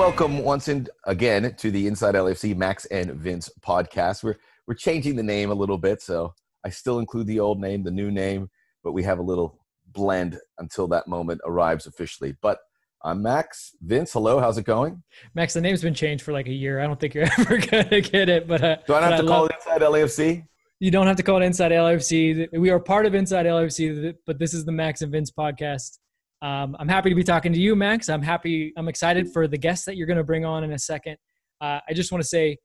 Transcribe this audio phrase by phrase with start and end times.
[0.00, 4.22] welcome once in, again to the Inside LAFC Max and Vince podcast.
[4.24, 4.36] We're
[4.66, 6.32] we're changing the name a little bit, so
[6.64, 8.48] I still include the old name, the new name,
[8.82, 12.34] but we have a little blend until that moment arrives officially.
[12.40, 12.60] But
[13.04, 13.72] I'm Max.
[13.82, 14.40] Vince, hello.
[14.40, 15.02] How's it going?
[15.34, 16.80] Max, the name's been changed for like a year.
[16.80, 18.48] I don't think you're ever gonna get it.
[18.48, 20.46] But uh, do I have to I call love- it Inside LAFC?
[20.78, 22.48] you don't have to call it Inside LFC.
[22.58, 25.98] We are part of Inside LFC, but this is the Max and Vince podcast.
[26.42, 28.08] Um, I'm happy to be talking to you, Max.
[28.08, 28.72] I'm happy.
[28.76, 31.16] I'm excited for the guests that you're going to bring on in a second.
[31.60, 32.56] Uh, I just want to say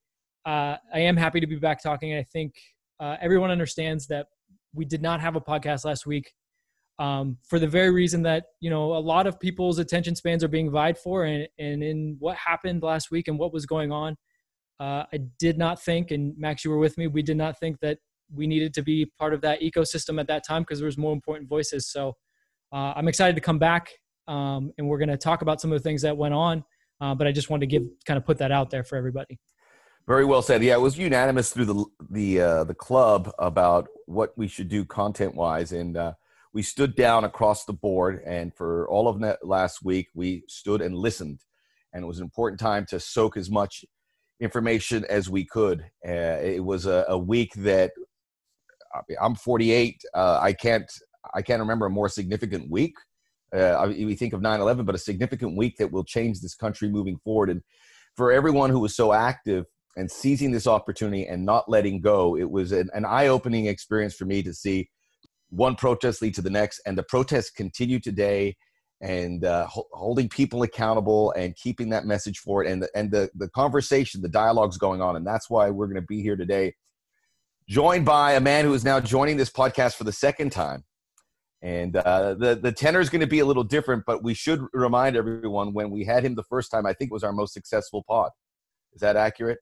[0.45, 2.15] uh, I am happy to be back talking.
[2.15, 2.53] I think
[2.99, 4.27] uh, everyone understands that
[4.73, 6.31] we did not have a podcast last week
[6.99, 10.47] um, for the very reason that you know a lot of people's attention spans are
[10.47, 14.15] being vied for, and, and in what happened last week and what was going on.
[14.79, 17.07] Uh, I did not think, and Max, you were with me.
[17.07, 17.97] We did not think that
[18.33, 21.13] we needed to be part of that ecosystem at that time because there was more
[21.13, 21.89] important voices.
[21.89, 22.13] So
[22.75, 23.89] uh, I'm excited to come back,
[24.27, 26.61] um, and we're going to talk about some of the things that went on.
[26.99, 29.39] Uh, but I just wanted to give kind of put that out there for everybody.
[30.07, 30.61] Very well said.
[30.61, 34.83] Yeah, it was unanimous through the the uh, the club about what we should do
[34.83, 36.13] content wise, and uh,
[36.53, 38.21] we stood down across the board.
[38.25, 41.39] And for all of last week, we stood and listened,
[41.93, 43.85] and it was an important time to soak as much
[44.41, 45.81] information as we could.
[46.05, 47.91] Uh, it was a, a week that
[49.21, 50.01] I'm 48.
[50.13, 50.91] Uh, I can't
[51.33, 52.95] I can't remember a more significant week.
[53.55, 57.17] Uh, we think of 9/11, but a significant week that will change this country moving
[57.23, 57.49] forward.
[57.49, 57.61] And
[58.15, 59.65] for everyone who was so active
[59.95, 64.25] and seizing this opportunity and not letting go, it was an, an eye-opening experience for
[64.25, 64.89] me to see
[65.49, 68.55] one protest lead to the next, and the protests continue today.
[69.01, 73.29] And uh, ho- holding people accountable and keeping that message forward, and the, and the
[73.35, 76.73] the conversation, the dialogue's going on, and that's why we're going to be here today
[77.67, 80.83] joined by a man who is now joining this podcast for the second time.
[81.65, 84.61] And uh, the the tenor is going to be a little different, but we should
[84.71, 87.55] remind everyone when we had him the first time, I think it was our most
[87.55, 88.29] successful pod.
[88.93, 89.57] Is that accurate?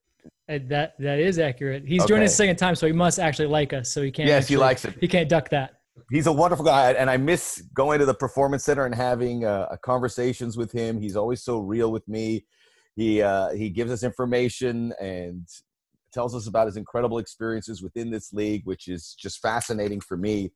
[0.50, 1.84] And that that is accurate.
[1.88, 2.26] He's joining Okay.
[2.26, 3.90] us the second time, so he must actually like us.
[3.90, 4.28] So he can't.
[4.28, 4.96] yes, he likes it.
[5.00, 5.76] He can't duck that.
[6.12, 9.74] He's a wonderful guy, and I miss going to the performance center and having uh,
[9.82, 11.00] conversations with him.
[11.00, 12.44] He's always so real with me.
[12.98, 15.48] He uh, he gives us information and
[16.12, 20.52] tells us about his incredible experiences within this league, which is just fascinating for me.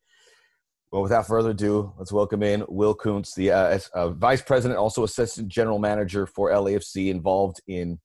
[0.89, 5.03] Well, without further ado, let's welcome in Will Kuntz, the uh, uh, vice president, also
[5.03, 7.99] assistant general manager for LAFC, involved in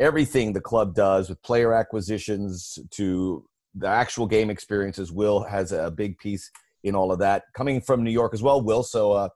[0.00, 5.12] everything the club does with player acquisitions to the actual game experiences.
[5.12, 6.50] Will has a big piece
[6.82, 7.44] in all of that.
[7.54, 8.82] Coming from New York as well, Will.
[8.82, 9.28] So uh,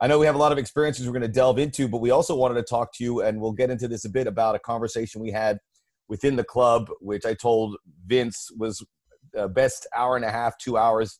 [0.00, 2.12] I know we have a lot of experiences we're going to delve into, but we
[2.12, 4.60] also wanted to talk to you, and we'll get into this a bit about a
[4.60, 5.58] conversation we had
[6.08, 7.76] within the club, which I told
[8.06, 8.86] Vince was
[9.32, 11.18] the best hour and a half, two hours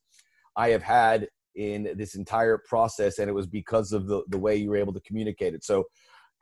[0.57, 4.57] I have had in this entire process, and it was because of the, the way
[4.57, 5.65] you were able to communicate it.
[5.65, 5.85] So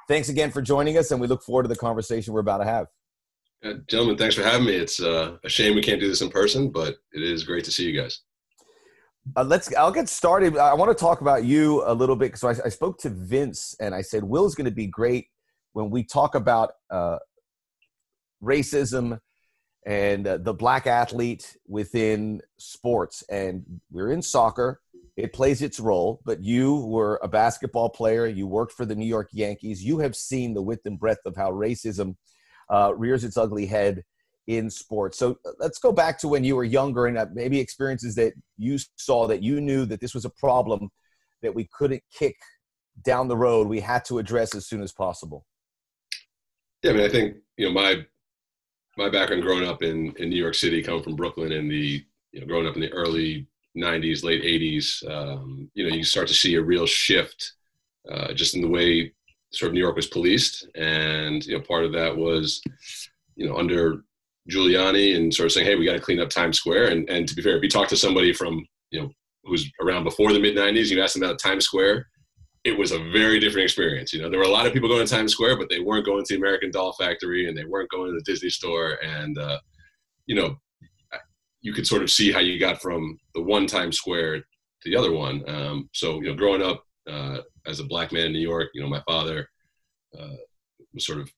[0.06, 2.64] thanks again for joining us, and we look forward to the conversation we're about to
[2.64, 2.86] have.
[3.64, 4.74] Uh, gentlemen, thanks for having me.
[4.74, 7.72] It's uh, a shame we can't do this in person, but it is great to
[7.72, 8.20] see you guys.
[9.36, 9.74] Uh, let's.
[9.74, 10.56] I'll get started.
[10.56, 12.38] I want to talk about you a little bit.
[12.38, 15.26] So I, I spoke to Vince, and I said Will's going to be great
[15.72, 17.18] when we talk about uh,
[18.42, 19.18] racism
[19.86, 23.22] and uh, the black athlete within sports.
[23.30, 24.80] And we're in soccer;
[25.16, 26.20] it plays its role.
[26.24, 28.26] But you were a basketball player.
[28.26, 29.84] You worked for the New York Yankees.
[29.84, 32.16] You have seen the width and breadth of how racism
[32.70, 34.04] uh, rears its ugly head
[34.48, 35.18] in sports.
[35.18, 38.32] So uh, let's go back to when you were younger and uh, maybe experiences that
[38.56, 40.90] you saw that you knew that this was a problem
[41.42, 42.36] that we couldn't kick
[43.04, 43.68] down the road.
[43.68, 45.44] We had to address as soon as possible.
[46.82, 48.06] Yeah, I mean, I think you know my
[48.98, 52.40] my background growing up in in New York City, coming from Brooklyn, in the you
[52.40, 56.34] know growing up in the early '90s, late '80s, um, you know, you start to
[56.34, 57.54] see a real shift
[58.10, 59.12] uh, just in the way
[59.52, 62.60] sort of New York was policed, and you know, part of that was
[63.36, 64.02] you know under
[64.50, 66.88] Giuliani and sort of saying, hey, we got to clean up Times Square.
[66.88, 69.10] And and to be fair, if you talk to somebody from you know
[69.44, 72.06] who's around before the mid '90s, you ask them about Times Square,
[72.64, 74.12] it was a very different experience.
[74.12, 76.06] You know, there were a lot of people going to Times Square, but they weren't
[76.06, 78.98] going to the American Doll Factory and they weren't going to the Disney Store.
[79.02, 79.58] And uh,
[80.26, 80.56] you know,
[81.60, 84.96] you could sort of see how you got from the one Times Square to the
[84.96, 85.48] other one.
[85.48, 88.82] Um, so you know, growing up uh, as a black man in New York, you
[88.82, 89.48] know, my father
[90.18, 90.36] uh,
[90.92, 91.30] was sort of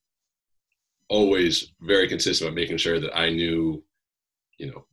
[1.08, 3.82] always very consistent about making sure that I knew,
[4.58, 4.86] you know,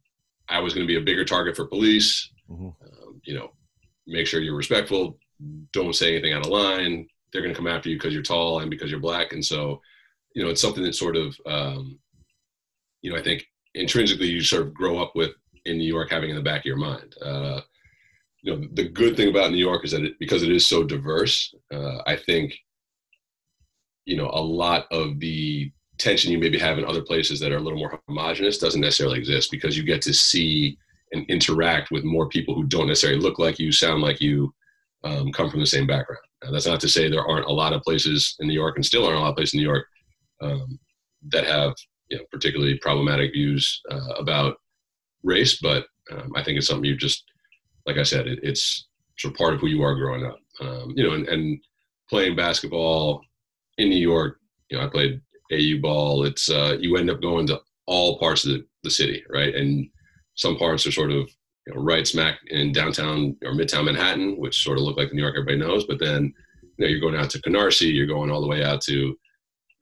[0.50, 2.31] I was going to be a bigger target for police.
[2.50, 2.73] Mhm.
[2.81, 3.51] Um, you know,
[4.07, 5.19] make sure you're respectful.
[5.74, 7.07] Don't say anything out of line.
[7.31, 9.34] They're going to come after you because you're tall and because you're black.
[9.34, 9.81] And so,
[10.34, 12.00] you know, it's something that sort of, um,
[13.01, 13.45] you know, I think
[13.75, 15.31] intrinsically you sort of grow up with
[15.66, 17.16] in New York having in the back of your mind.
[17.22, 17.62] Uh,
[18.42, 20.84] you know, the good thing about New York is that it, because it is so
[20.84, 22.54] diverse, uh, I think
[24.07, 25.69] you know, a lot of the
[26.00, 29.19] tension you maybe have in other places that are a little more homogenous doesn't necessarily
[29.19, 30.78] exist because you get to see
[31.12, 34.54] and interact with more people who don't necessarily look like you, sound like you,
[35.03, 36.21] um, come from the same background.
[36.44, 38.85] Now, that's not to say there aren't a lot of places in New York, and
[38.85, 39.85] still aren't a lot of places in New York
[40.41, 40.79] um,
[41.29, 41.73] that have
[42.09, 44.57] you know, particularly problematic views uh, about
[45.23, 45.59] race.
[45.61, 47.23] But um, I think it's something you just,
[47.85, 50.38] like I said, it, it's sort of part of who you are growing up.
[50.61, 51.59] Um, you know, and, and,
[52.09, 53.21] playing basketball
[53.79, 54.39] in New York,
[54.69, 55.19] you know, I played
[55.51, 56.23] AAU ball.
[56.23, 59.53] It's uh, you end up going to all parts of the, the city, right?
[59.53, 59.89] And
[60.35, 61.29] some parts are sort of
[61.68, 65.22] you know, right smack in downtown or midtown Manhattan, which sort of look like New
[65.22, 65.86] York everybody knows.
[65.86, 66.34] But then
[66.64, 69.16] you know, you're going out to Canarsie, you're going all the way out to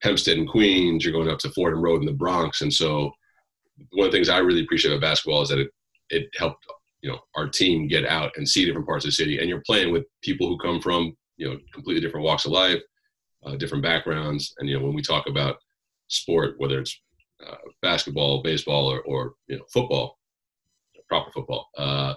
[0.02, 2.62] Hempstead and Queens, you're going up to Fordham Road in the Bronx.
[2.62, 3.12] And so
[3.92, 5.70] one of the things I really appreciate about basketball is that it,
[6.10, 6.66] it helped,
[7.02, 9.38] you know, our team get out and see different parts of the city.
[9.38, 12.82] And you're playing with people who come from, you know, completely different walks of life,
[13.46, 14.54] uh, different backgrounds.
[14.58, 15.58] And, you know, when we talk about
[16.08, 17.00] sport, whether it's
[17.46, 20.18] uh, basketball, baseball, or, or, you know, football,
[21.08, 22.14] proper football, uh,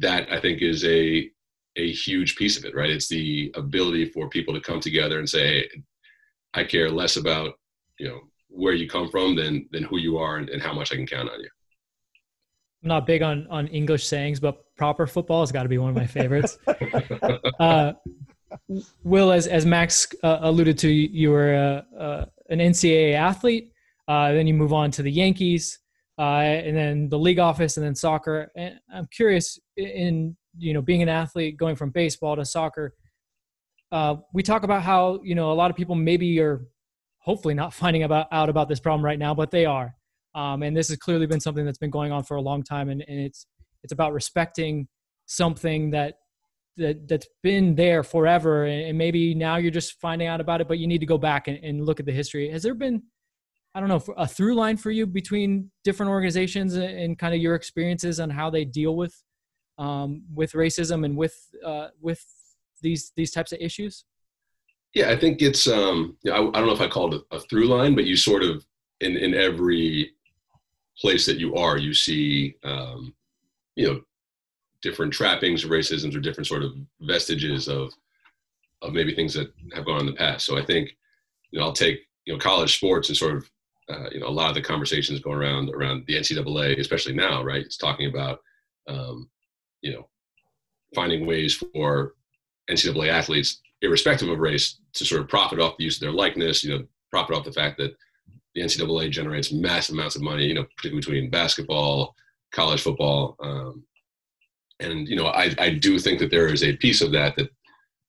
[0.00, 1.30] that I think is a,
[1.76, 2.90] a huge piece of it, right?
[2.90, 5.68] It's the ability for people to come together and say, hey,
[6.54, 7.54] I care less about,
[7.98, 10.92] you know, where you come from than than who you are and, and how much
[10.92, 11.48] I can count on you.
[12.82, 15.90] I'm not big on on English sayings, but proper football has got to be one
[15.90, 16.58] of my favorites.
[17.60, 17.92] uh,
[19.02, 23.72] Will, as as Max uh, alluded to, you were uh, uh an NCAA athlete.
[24.08, 25.78] Uh, then you move on to the Yankees,
[26.18, 28.50] uh, and then the league office, and then soccer.
[28.56, 32.94] And I'm curious, in you know, being an athlete, going from baseball to soccer.
[33.90, 36.66] Uh, we talk about how you know a lot of people maybe are
[37.18, 39.94] hopefully not finding about out about this problem right now, but they are.
[40.34, 42.88] Um, and this has clearly been something that's been going on for a long time,
[42.88, 43.46] and, and it's
[43.82, 44.88] it's about respecting
[45.26, 46.14] something that
[46.76, 50.78] that that's been there forever, and maybe now you're just finding out about it, but
[50.78, 52.50] you need to go back and, and look at the history.
[52.50, 53.02] Has there been
[53.74, 57.54] I don't know, a through line for you between different organizations and, kind of your
[57.54, 59.22] experiences on how they deal with
[59.78, 61.34] um, with racism and with
[61.64, 62.22] uh, with
[62.82, 64.04] these these types of issues?
[64.94, 65.66] Yeah, I think it's.
[65.66, 68.42] Um, I, I, don't know if I call it a, through line, but you sort
[68.42, 68.64] of
[69.00, 70.12] in in every
[70.98, 73.14] place that you are, you see, um,
[73.74, 74.00] you know,
[74.82, 77.94] different trappings of racism or different sort of vestiges of
[78.82, 80.44] of maybe things that have gone in the past.
[80.44, 80.94] So I think,
[81.52, 83.50] you know, I'll take you know college sports and sort of
[83.92, 87.42] uh, you know a lot of the conversations going around around the NCAA, especially now,
[87.42, 87.64] right?
[87.64, 88.40] It's talking about
[88.88, 89.28] um,
[89.82, 90.08] you know
[90.94, 92.14] finding ways for
[92.70, 96.64] NCAA athletes irrespective of race, to sort of profit off the use of their likeness,
[96.64, 97.94] you know, profit off the fact that
[98.54, 102.14] the NCAA generates massive amounts of money, you know, particularly between basketball,
[102.52, 103.36] college football.
[103.42, 103.84] Um,
[104.80, 107.48] and, you know, I, I do think that there is a piece of that that,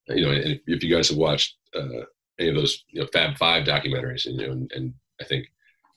[0.09, 2.03] you know, if, if you guys have watched uh,
[2.39, 5.47] any of those, you know, Fab Five documentaries, and, you know, and, and I think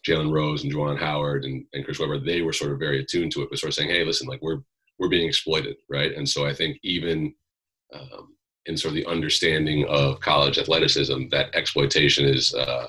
[0.06, 3.32] Jalen Rose and Juwan Howard and, and Chris Webber, they were sort of very attuned
[3.32, 4.60] to it, but sort of saying, hey, listen, like we're,
[4.98, 6.12] we're being exploited, right?
[6.14, 7.34] And so I think even,
[7.92, 8.36] um,
[8.66, 12.86] in sort of the understanding of college athleticism that exploitation is uh,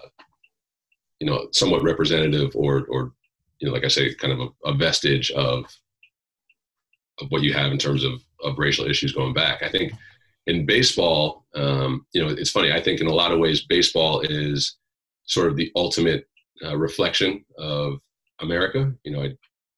[1.19, 3.13] you know somewhat representative or or
[3.59, 5.65] you know like i say kind of a, a, vestige of
[7.21, 8.13] of what you have in terms of
[8.43, 9.93] of racial issues going back i think
[10.47, 14.21] in baseball um, you know it's funny i think in a lot of ways baseball
[14.21, 14.77] is
[15.25, 16.27] sort of the ultimate
[16.63, 17.99] uh, reflection of
[18.41, 18.91] america.
[19.03, 19.29] You know i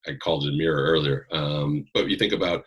[0.07, 1.27] i called it a mirror earlier.
[1.31, 2.63] Um, but you think about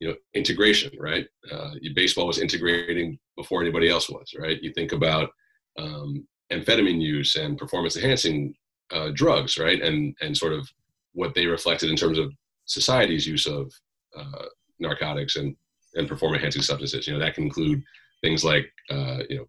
[0.00, 1.26] you know integration right?
[1.50, 4.62] Uh, baseball was integrating before anybody else was right?
[4.62, 5.30] You think about
[5.78, 8.54] um, amphetamine use and performance enhancing
[8.90, 9.80] uh, drugs right?
[9.80, 10.68] And and sort of
[11.14, 12.32] what they reflected in terms of
[12.64, 13.72] society's use of
[14.16, 14.46] uh,
[14.78, 15.56] narcotics and
[15.94, 17.06] and performance enhancing substances.
[17.06, 17.82] You know that can include
[18.22, 19.46] things like uh, you know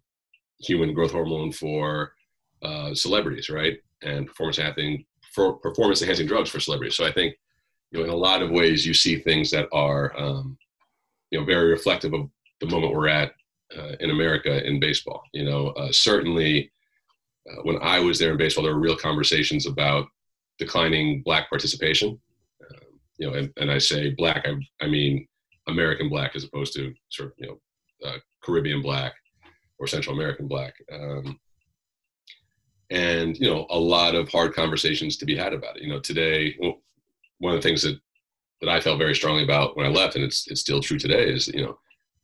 [0.60, 2.12] human growth hormone for
[2.62, 7.34] uh, celebrities right and performance enhancing for performance enhancing drugs for celebrities so i think
[7.94, 10.58] you know, in a lot of ways, you see things that are, um,
[11.30, 12.28] you know, very reflective of
[12.60, 13.32] the moment we're at
[13.78, 15.22] uh, in America in baseball.
[15.32, 16.72] You know, uh, certainly
[17.48, 20.08] uh, when I was there in baseball, there were real conversations about
[20.58, 22.20] declining black participation.
[22.68, 25.28] Um, you know, and, and, I say black, I, I, mean
[25.68, 29.14] American black as opposed to sort of, you know, uh, Caribbean black
[29.78, 30.74] or Central American black.
[30.92, 31.38] Um,
[32.90, 36.00] and you know a lot of hard conversations to be had about it you know
[36.00, 36.54] today
[37.38, 37.98] one of the things that
[38.60, 41.30] that I felt very strongly about when I left, and it's it's still true today,
[41.30, 41.78] is you know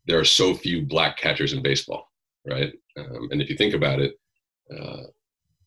[0.07, 2.11] there are so few black catchers in baseball,
[2.49, 2.73] right?
[2.97, 4.14] Um, and if you think about it,
[4.75, 5.02] uh,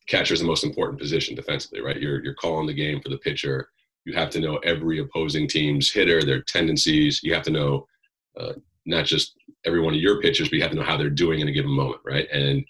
[0.08, 2.00] catcher is the most important position defensively, right?
[2.00, 3.68] You're you're calling the game for the pitcher.
[4.04, 7.22] You have to know every opposing team's hitter, their tendencies.
[7.22, 7.86] You have to know
[8.38, 11.08] uh, not just every one of your pitchers, but you have to know how they're
[11.08, 12.28] doing in a given moment, right?
[12.30, 12.64] And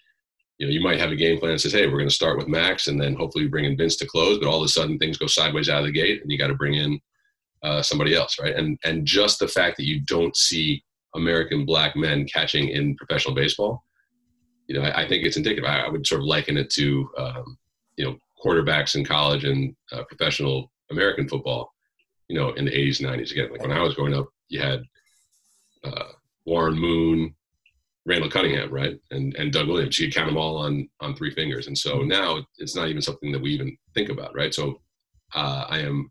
[0.59, 2.39] you know, you might have a game plan that says, hey, we're going to start
[2.39, 4.99] with Max and then hopefully bring in Vince to close, but all of a sudden
[4.99, 7.01] things go sideways out of the gate and you got to bring in
[7.65, 8.55] uh, somebody else, right?
[8.55, 10.85] And and just the fact that you don't see
[11.15, 13.83] American black men catching in professional baseball,
[14.69, 15.65] you know, I, I think it's indicative.
[15.65, 17.59] I, I, would sort of liken it to, um,
[17.97, 21.73] you know, quarterbacks in college and uh, professional American football,
[22.29, 23.33] you know, in the 80s 90s.
[23.33, 24.83] Again, like when I was growing up, you had
[25.85, 26.13] uh,
[26.45, 27.35] Warren Moon,
[28.07, 29.99] Randall Cunningham, right, and and Doug Williams.
[29.99, 32.09] You could count them all on on three fingers, and so mm-hmm.
[32.09, 34.53] now it's not even something that we even think about, right?
[34.53, 34.81] So
[35.35, 36.11] uh, I am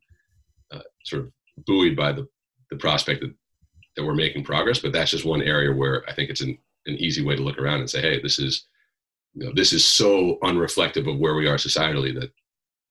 [0.71, 1.31] uh, sort of
[1.65, 2.27] buoyed by the
[2.69, 3.33] the prospect that
[3.95, 6.57] that we're making progress, but that's just one area where I think it's an
[6.87, 8.67] an easy way to look around and say, hey, this is
[9.35, 12.31] you know, this is so unreflective of where we are societally that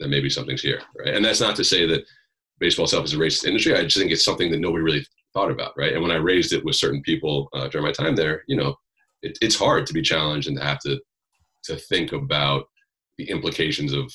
[0.00, 1.14] that maybe something's here, right?
[1.14, 2.04] And that's not to say that
[2.58, 3.74] baseball itself is a racist industry.
[3.74, 5.92] I just think it's something that nobody really thought about, right?
[5.92, 8.74] And when I raised it with certain people uh, during my time there, you know,
[9.22, 11.00] it, it's hard to be challenged and to have to
[11.64, 12.64] to think about
[13.18, 14.12] the implications of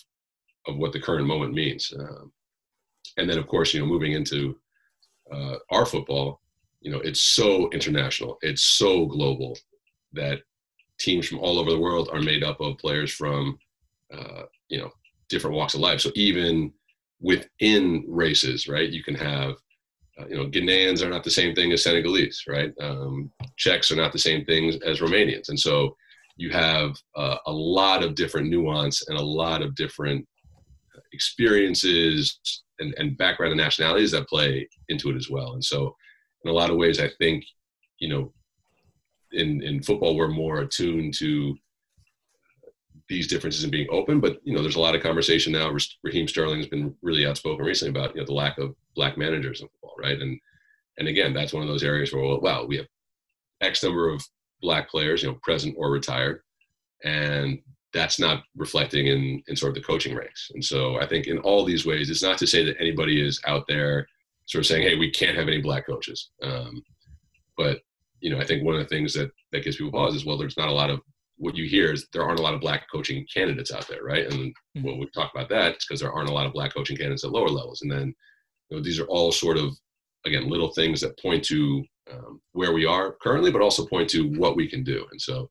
[0.67, 1.93] of what the current moment means.
[1.97, 2.31] Um,
[3.17, 4.57] and then, of course, you know, moving into
[5.31, 6.41] uh, our football,
[6.81, 9.57] you know, it's so international, it's so global
[10.13, 10.39] that
[10.99, 13.57] teams from all over the world are made up of players from,
[14.13, 14.91] uh, you know,
[15.29, 16.01] different walks of life.
[16.01, 16.71] So even
[17.21, 19.55] within races, right, you can have
[20.19, 22.74] uh, you know, Ghanaians are not the same thing as Senegalese, right?
[22.81, 25.95] Um, Czechs are not the same things as Romanians, and so
[26.38, 30.25] you have uh, a lot of different nuance and a lot of different
[31.13, 32.39] experiences
[32.79, 35.53] and, and background and nationalities that play into it as well.
[35.53, 35.95] And so,
[36.43, 37.43] in a lot of ways, I think,
[38.00, 38.33] you know,
[39.31, 41.55] in in football, we're more attuned to
[43.09, 44.19] these differences and being open.
[44.19, 45.75] But you know, there's a lot of conversation now.
[46.03, 49.61] Raheem Sterling has been really outspoken recently about you know the lack of black managers
[49.61, 50.19] in football, right?
[50.19, 50.37] And
[50.97, 52.87] and again, that's one of those areas where well, wow, we have
[53.61, 54.21] X number of
[54.61, 56.41] black players, you know, present or retired,
[57.05, 57.59] and
[57.93, 60.51] that's not reflecting in in sort of the coaching ranks.
[60.53, 63.39] And so I think in all these ways, it's not to say that anybody is
[63.45, 64.07] out there
[64.47, 66.31] sort of saying, hey, we can't have any black coaches.
[66.41, 66.81] Um,
[67.55, 67.79] but
[68.19, 70.37] you know, I think one of the things that that gives people pause is well,
[70.37, 70.99] there's not a lot of
[71.37, 74.25] what you hear is there aren't a lot of black coaching candidates out there, right?
[74.25, 74.83] And mm-hmm.
[74.83, 77.23] when we talk about that, it's because there aren't a lot of black coaching candidates
[77.23, 77.81] at lower levels.
[77.83, 78.13] And then
[78.69, 79.77] you know, these are all sort of
[80.25, 84.29] again little things that point to um, where we are currently, but also point to
[84.38, 85.05] what we can do.
[85.12, 85.47] And so,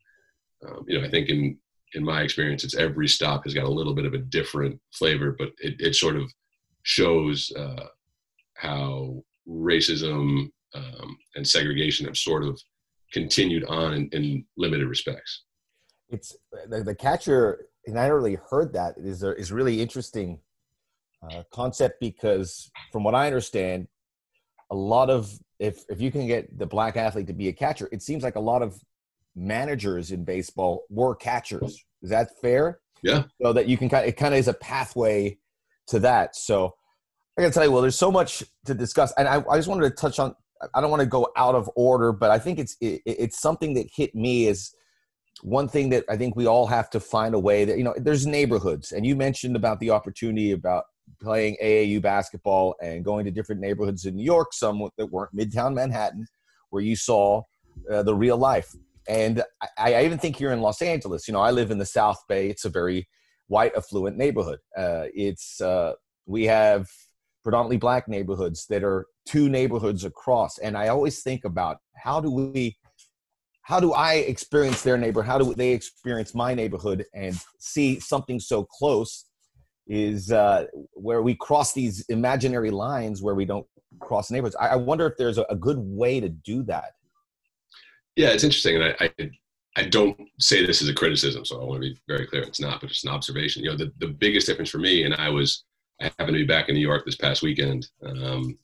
[0.67, 1.59] um, you know, I think in
[1.95, 5.35] in my experience, it's every stop has got a little bit of a different flavor,
[5.39, 6.31] but it, it sort of
[6.83, 7.87] shows uh,
[8.55, 12.61] how racism um, and segregation have sort of
[13.13, 15.43] continued on in, in limited respects
[16.09, 16.37] it's
[16.69, 20.41] the, the catcher, and I never really heard that is a, is really interesting
[21.31, 23.89] uh, concept because from what I understand,
[24.71, 27.89] a lot of if if you can get the black athlete to be a catcher,
[27.93, 28.81] it seems like a lot of
[29.35, 31.85] managers in baseball were catchers.
[32.03, 32.81] Is that fair?
[33.03, 33.25] Yeah.
[33.43, 35.39] So that you can kind of, it kind of is a pathway
[35.89, 36.35] to that.
[36.37, 36.75] So
[37.39, 39.89] I gotta tell you, well, there's so much to discuss, and I, I just wanted
[39.89, 40.35] to touch on.
[40.75, 43.75] I don't want to go out of order, but I think it's it, it's something
[43.75, 44.73] that hit me as
[45.43, 47.95] one thing that I think we all have to find a way that you know
[47.99, 50.85] there's neighborhoods, and you mentioned about the opportunity about
[51.21, 55.75] playing AAU basketball and going to different neighborhoods in New York, some that weren't Midtown
[55.75, 56.27] Manhattan,
[56.71, 57.43] where you saw
[57.91, 58.75] uh, the real life.
[59.09, 59.43] And
[59.79, 62.19] I, I, even think here in Los Angeles, you know, I live in the South
[62.29, 62.49] Bay.
[62.49, 63.09] It's a very
[63.47, 64.59] white, affluent neighborhood.
[64.77, 65.93] Uh, it's uh,
[66.27, 66.89] we have
[67.45, 72.31] predominantly black neighborhoods that are two neighborhoods across, and I always think about how do
[72.31, 72.77] we
[73.63, 75.29] how do I experience their neighborhood?
[75.29, 79.25] How do they experience my neighborhood and see something so close
[79.87, 83.67] is uh, where we cross these imaginary lines where we don't
[84.01, 84.57] cross neighborhoods.
[84.57, 86.93] I, I wonder if there's a, a, good way to do that.
[88.17, 88.77] Yeah, it's interesting.
[88.77, 89.31] And I, I,
[89.77, 92.43] I, don't say this as a criticism, so I want to be very clear.
[92.43, 93.63] It's not, but it's an observation.
[93.63, 95.65] You know, the, the biggest difference for me, and I was,
[96.01, 97.89] I happened to be back in New York this past weekend.
[98.05, 98.59] Um,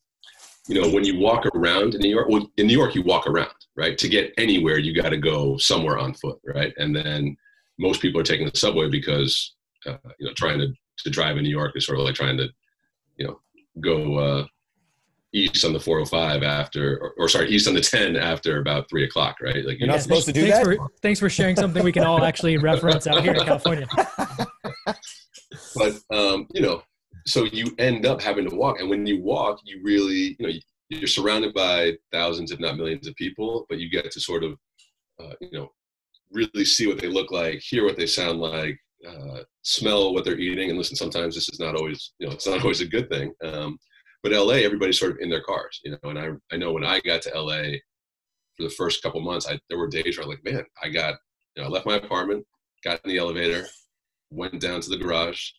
[0.68, 3.26] you know, when you walk around in New York, well, in New York, you walk
[3.26, 3.98] around, right?
[3.98, 6.72] To get anywhere, you got to go somewhere on foot, right?
[6.76, 7.36] And then
[7.78, 9.54] most people are taking the subway because,
[9.86, 12.36] uh, you know, trying to, to drive in New York is sort of like trying
[12.36, 12.48] to,
[13.16, 13.40] you know,
[13.80, 14.46] go uh,
[15.32, 19.04] east on the 405 after, or, or, sorry, east on the 10 after about three
[19.04, 19.64] o'clock, right?
[19.64, 20.76] Like you're not supposed to do thanks that.
[20.76, 23.86] For, thanks for sharing something we can all actually reference out here in California.
[25.74, 26.82] but um, you know,
[27.26, 30.52] so you end up having to walk and when you walk you really you know
[30.88, 34.58] you're surrounded by thousands if not millions of people but you get to sort of
[35.20, 35.70] uh, you know
[36.30, 38.78] really see what they look like hear what they sound like
[39.08, 42.46] uh, smell what they're eating and listen sometimes this is not always you know it's
[42.46, 43.78] not always a good thing um,
[44.22, 46.84] but la everybody's sort of in their cars you know and i, I know when
[46.84, 47.62] i got to la
[48.56, 51.16] for the first couple months I, there were days where i'm like man i got
[51.56, 52.46] you know i left my apartment
[52.82, 53.66] got in the elevator,
[54.30, 55.50] went down to the garage,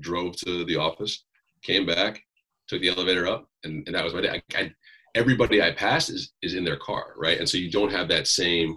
[0.00, 1.24] drove to the office,
[1.62, 2.22] came back,
[2.68, 4.42] took the elevator up, and, and that was my day.
[4.54, 4.72] I, I,
[5.14, 7.38] everybody I passed is is in their car, right?
[7.38, 8.76] And so you don't have that same.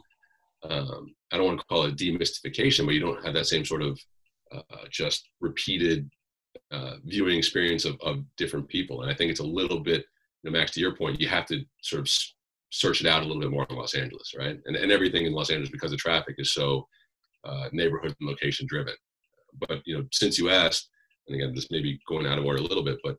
[0.64, 3.82] Um, I don't want to call it demystification, but you don't have that same sort
[3.82, 4.00] of
[4.52, 6.10] uh, just repeated
[6.72, 9.02] uh, viewing experience of, of different people.
[9.02, 10.04] And I think it's a little bit,
[10.44, 12.12] you know, Max, to your point, you have to sort of
[12.72, 14.60] search it out a little bit more in Los Angeles, right?
[14.66, 16.88] And, and everything in Los Angeles because the traffic is so
[17.44, 18.94] uh, neighborhood and location driven.
[19.68, 20.90] But you know, since you asked,
[21.28, 23.18] and again, this may be going out of order a little bit, but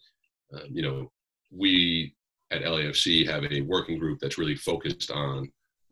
[0.54, 1.10] um, you know,
[1.50, 2.14] we
[2.50, 5.50] at LAFC have a working group that's really focused on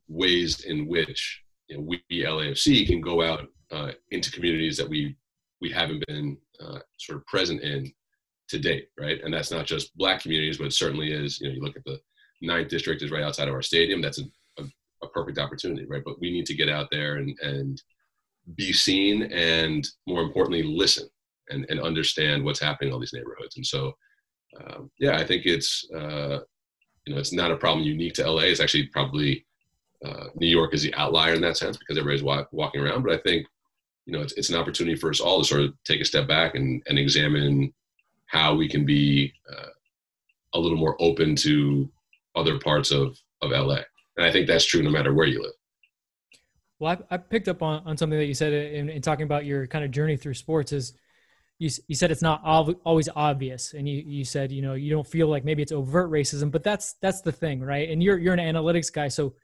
[0.08, 5.16] ways in which you know, we LAFC can go out uh, into communities that we
[5.60, 7.92] we haven't been uh, sort of present in
[8.48, 9.20] to date, right?
[9.22, 11.40] And that's not just black communities, but it certainly is.
[11.40, 11.98] You know, you look at the
[12.40, 14.00] ninth district is right outside of our stadium.
[14.00, 14.64] That's a, a,
[15.02, 16.02] a perfect opportunity, right?
[16.04, 17.82] But we need to get out there and and
[18.56, 21.08] be seen, and more importantly, listen
[21.50, 23.56] and and understand what's happening in all these neighborhoods.
[23.56, 23.92] And so,
[24.60, 26.38] um, yeah, I think it's uh,
[27.06, 28.42] you know it's not a problem unique to LA.
[28.42, 29.44] It's actually probably
[30.04, 33.02] uh, New York is the outlier in that sense because everybody's walk, walking around.
[33.02, 33.46] But I think
[34.08, 36.26] you know, it's, it's an opportunity for us all to sort of take a step
[36.26, 37.74] back and, and examine
[38.24, 39.68] how we can be uh,
[40.54, 41.90] a little more open to
[42.34, 43.80] other parts of, of LA.
[44.16, 45.52] And I think that's true no matter where you live.
[46.78, 49.44] Well, I, I picked up on, on something that you said in, in talking about
[49.44, 50.94] your kind of journey through sports is
[51.58, 53.74] you, you said it's not always obvious.
[53.74, 56.64] And you, you said, you know, you don't feel like maybe it's overt racism, but
[56.64, 57.90] that's, that's the thing, right?
[57.90, 59.08] And you're, you're an analytics guy.
[59.08, 59.34] So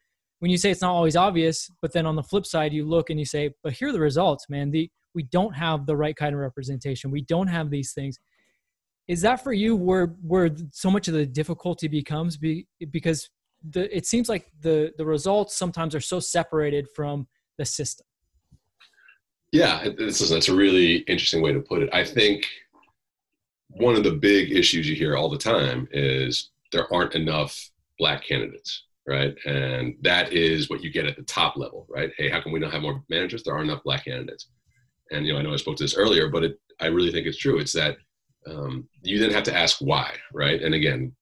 [0.45, 3.09] when you say it's not always obvious, but then on the flip side, you look
[3.09, 4.71] and you say, but here are the results, man.
[4.71, 7.11] The, we don't have the right kind of representation.
[7.11, 8.19] We don't have these things.
[9.09, 13.31] Is that for you where, where so much of the difficulty becomes be, because
[13.71, 17.27] the, it seems like the, the results sometimes are so separated from
[17.57, 18.05] the system.
[19.51, 21.89] Yeah, it's, that's a really interesting way to put it.
[21.91, 22.45] I think
[23.69, 28.27] one of the big issues you hear all the time is there aren't enough black
[28.27, 29.35] candidates right?
[29.45, 32.11] And that is what you get at the top level, right?
[32.17, 33.43] Hey, how come we don't have more managers?
[33.43, 34.49] There aren't enough black candidates.
[35.11, 37.27] And you know, I know I spoke to this earlier, but it, I really think
[37.27, 37.59] it's true.
[37.59, 37.97] It's that
[38.47, 40.63] um, you then have to ask why, right?
[40.63, 41.15] And again,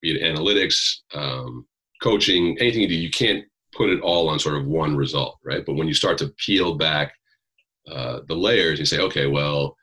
[0.00, 1.66] be it analytics, um,
[2.02, 3.44] coaching, anything you do, you can't
[3.74, 5.64] put it all on sort of one result, right?
[5.64, 7.12] But when you start to peel back
[7.90, 9.76] uh, the layers, you say, okay, well,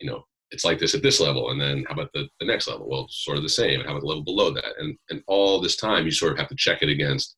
[0.00, 0.24] you know,
[0.56, 2.88] it's like this at this level and then how about the, the next level?
[2.88, 3.80] Well sort of the same.
[3.80, 4.72] How about the level below that?
[4.78, 7.36] And and all this time you sort of have to check it against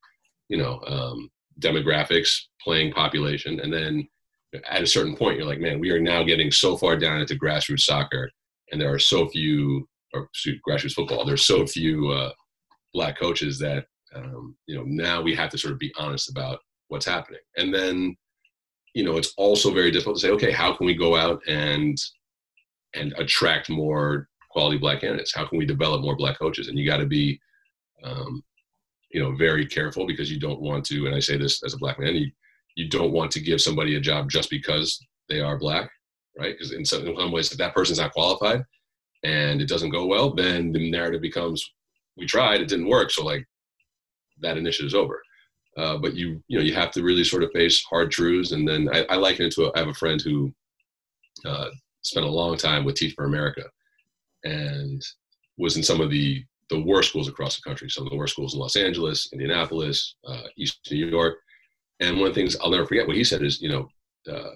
[0.48, 1.28] you know um,
[1.60, 2.30] demographics
[2.62, 4.06] playing population and then
[4.70, 7.34] at a certain point you're like man we are now getting so far down into
[7.34, 8.30] grassroots soccer
[8.72, 10.28] and there are so few or
[10.66, 12.32] grassroots football there's so few uh,
[12.94, 16.60] black coaches that um, you know now we have to sort of be honest about
[16.88, 17.40] what's happening.
[17.56, 18.16] And then
[18.94, 21.96] you know it's also very difficult to say okay how can we go out and
[22.94, 25.34] and attract more quality black candidates?
[25.34, 26.68] How can we develop more black coaches?
[26.68, 27.40] And you got to be,
[28.02, 28.42] um,
[29.10, 31.06] you know, very careful because you don't want to.
[31.06, 32.30] And I say this as a black man, you
[32.76, 35.90] you don't want to give somebody a job just because they are black,
[36.38, 36.54] right?
[36.56, 38.62] Because in some, in some ways, if that person's not qualified
[39.24, 41.68] and it doesn't go well, then the narrative becomes,
[42.16, 43.44] we tried, it didn't work, so like
[44.40, 45.20] that initiative is over.
[45.76, 48.66] Uh, but you you know you have to really sort of face hard truths, and
[48.66, 50.52] then I, I liken it to a, I have a friend who
[51.44, 51.68] uh,
[52.08, 53.64] spent a long time with Teach for America
[54.44, 55.02] and
[55.56, 58.34] was in some of the the worst schools across the country, some of the worst
[58.34, 61.38] schools in Los Angeles, Indianapolis, uh, East New York.
[62.00, 63.88] And one of the things I'll never forget what he said is, you know,
[64.30, 64.50] uh,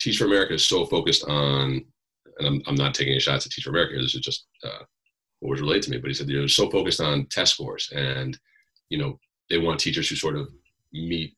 [0.00, 1.82] Teach for America is so focused on,
[2.38, 3.98] and I'm, I'm not taking any shots at Teach for America.
[3.98, 4.84] This is just uh,
[5.40, 5.96] what was relayed to me.
[5.96, 8.38] But he said they're so focused on test scores, and
[8.90, 10.48] you know, they want teachers who sort of
[10.92, 11.34] meet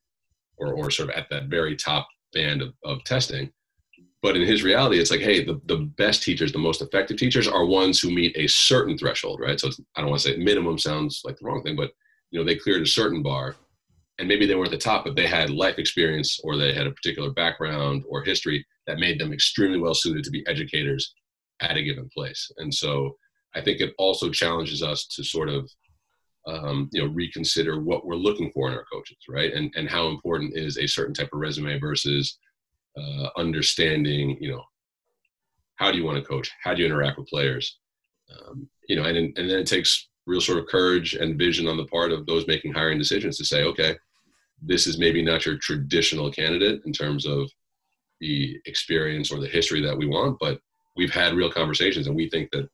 [0.59, 3.53] or, or sort of at that very top band of, of testing
[4.23, 7.49] but in his reality it's like hey the, the best teachers the most effective teachers
[7.49, 9.61] are ones who meet a certain threshold right?
[9.61, 11.91] So i don't want to say minimum sounds like the wrong thing but
[12.31, 13.57] you know they cleared a certain bar
[14.19, 16.87] and maybe they weren't at the top but they had life experience or they had
[16.87, 21.15] a particular background or history that made them extremely well suited to be educators
[21.61, 22.51] at a given place.
[22.59, 23.17] And so
[23.55, 25.71] i think it also challenges us to sort of
[26.47, 29.53] um, you know reconsider what we're looking for in our coaches right?
[29.53, 32.39] And and how important is a certain type of resume versus
[32.97, 34.63] uh, understanding, you know,
[35.77, 36.51] how do you want to coach?
[36.63, 37.79] How do you interact with players?
[38.31, 41.77] Um, you know, and, and then it takes real sort of courage and vision on
[41.77, 43.97] the part of those making hiring decisions to say, okay,
[44.61, 47.51] this is maybe not your traditional candidate in terms of
[48.21, 50.61] the experience or the history that we want, but
[50.97, 52.69] we've had real conversations and we think that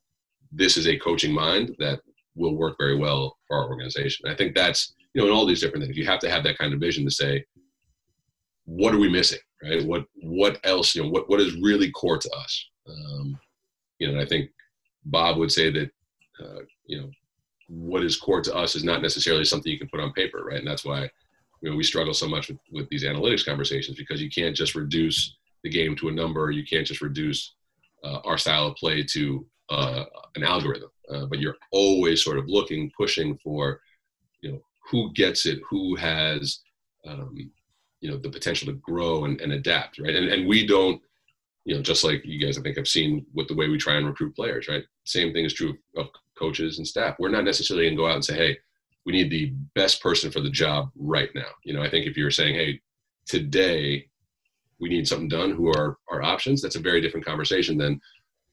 [0.53, 2.01] this is a coaching mind that
[2.35, 4.29] will work very well for our organization.
[4.29, 6.59] I think that's, you know, in all these different things, you have to have that
[6.59, 7.45] kind of vision to say,
[8.69, 9.85] what are we missing, right?
[9.85, 10.95] What what else?
[10.95, 12.67] You know, what what is really core to us?
[12.87, 13.39] Um,
[13.99, 14.51] you know, I think
[15.07, 15.91] Bob would say that
[16.39, 17.11] uh, you know
[17.69, 20.59] what is core to us is not necessarily something you can put on paper, right?
[20.59, 21.09] And that's why
[21.63, 24.75] you know, we struggle so much with, with these analytics conversations because you can't just
[24.75, 26.51] reduce the game to a number.
[26.51, 27.55] You can't just reduce
[28.05, 30.05] uh, our style of play to uh,
[30.37, 30.91] an algorithm.
[31.13, 33.81] Uh, but you're always sort of looking, pushing for,
[34.43, 36.61] you know, who gets it, who has,
[37.07, 37.51] um,
[38.01, 40.15] you know, the potential to grow and, and adapt, right?
[40.15, 41.01] And, and we don't,
[41.65, 43.97] you know, just like you guys, I think have seen with the way we try
[43.97, 44.85] and recruit players, right?
[45.05, 46.09] Same thing is true of
[46.39, 47.17] coaches and staff.
[47.19, 48.59] We're not necessarily going to go out and say, hey,
[49.05, 51.49] we need the best person for the job right now.
[51.65, 52.81] You know, I think if you're saying, hey,
[53.27, 54.07] today
[54.81, 56.63] we need something done, who are our options?
[56.63, 58.01] That's a very different conversation than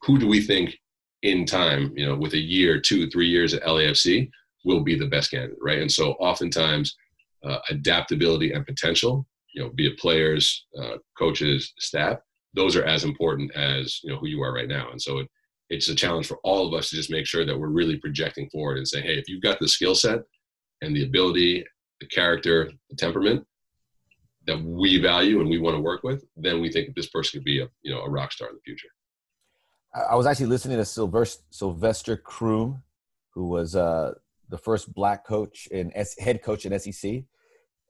[0.01, 0.77] who do we think
[1.21, 4.29] in time, you know, with a year, two, three years at LAFC
[4.63, 5.79] will be the best candidate, right?
[5.79, 6.95] And so oftentimes
[7.43, 12.19] uh, adaptability and potential, you know, be it players, uh, coaches, staff,
[12.53, 14.91] those are as important as, you know, who you are right now.
[14.91, 15.27] And so it,
[15.69, 18.49] it's a challenge for all of us to just make sure that we're really projecting
[18.49, 20.19] forward and saying, hey, if you've got the skill set
[20.81, 21.65] and the ability,
[22.01, 23.45] the character, the temperament
[24.45, 27.39] that we value and we want to work with, then we think that this person
[27.39, 28.87] could be a you know a rock star in the future.
[30.09, 32.83] I was actually listening to Sylvester, Sylvester Croom,
[33.33, 34.13] who was uh,
[34.49, 37.23] the first black coach and head coach in SEC,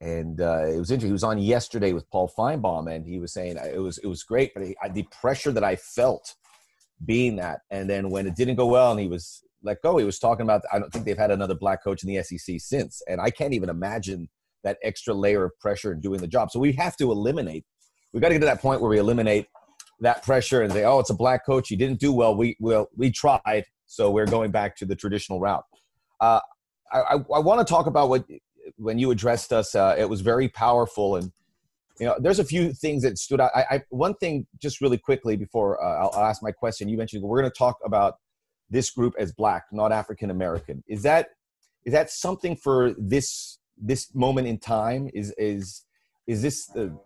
[0.05, 1.09] and uh, it was interesting.
[1.09, 4.23] He was on yesterday with Paul Finebaum, and he was saying it was it was
[4.23, 6.35] great, but he, the pressure that I felt
[7.03, 9.97] being that, and then when it didn't go well, and he was let go.
[9.97, 12.59] He was talking about I don't think they've had another black coach in the SEC
[12.59, 14.29] since, and I can't even imagine
[14.63, 16.51] that extra layer of pressure in doing the job.
[16.51, 17.65] So we have to eliminate.
[18.13, 19.47] We got to get to that point where we eliminate
[20.01, 21.69] that pressure and say, "Oh, it's a black coach.
[21.69, 22.35] He didn't do well.
[22.35, 25.63] We well we tried, so we're going back to the traditional route."
[26.21, 26.41] Uh,
[26.93, 28.23] I, I, I want to talk about what
[28.77, 29.75] when you addressed us.
[29.75, 31.31] Uh, it was very powerful, and
[31.99, 33.51] you know, there's a few things that stood out.
[33.55, 36.89] I, I one thing just really quickly before uh, I'll, I'll ask my question.
[36.89, 38.15] You mentioned we're going to talk about
[38.69, 40.83] this group as black, not African American.
[40.87, 41.29] Is that
[41.85, 45.09] is that something for this this moment in time?
[45.13, 45.85] Is is
[46.27, 46.97] is this the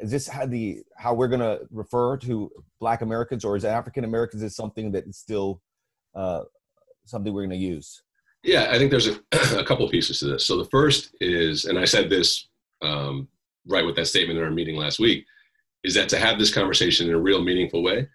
[0.00, 4.04] is this how the how we're going to refer to Black Americans, or is African
[4.04, 5.60] Americans is something that is still
[6.14, 6.42] uh,
[7.04, 8.02] something we're going to use?
[8.44, 9.18] Yeah, I think there's a,
[9.58, 10.46] a couple pieces to this.
[10.46, 12.48] So the first is, and I said this
[12.82, 13.26] um,
[13.66, 15.26] right with that statement in our meeting last week,
[15.82, 18.08] is that to have this conversation in a real meaningful way,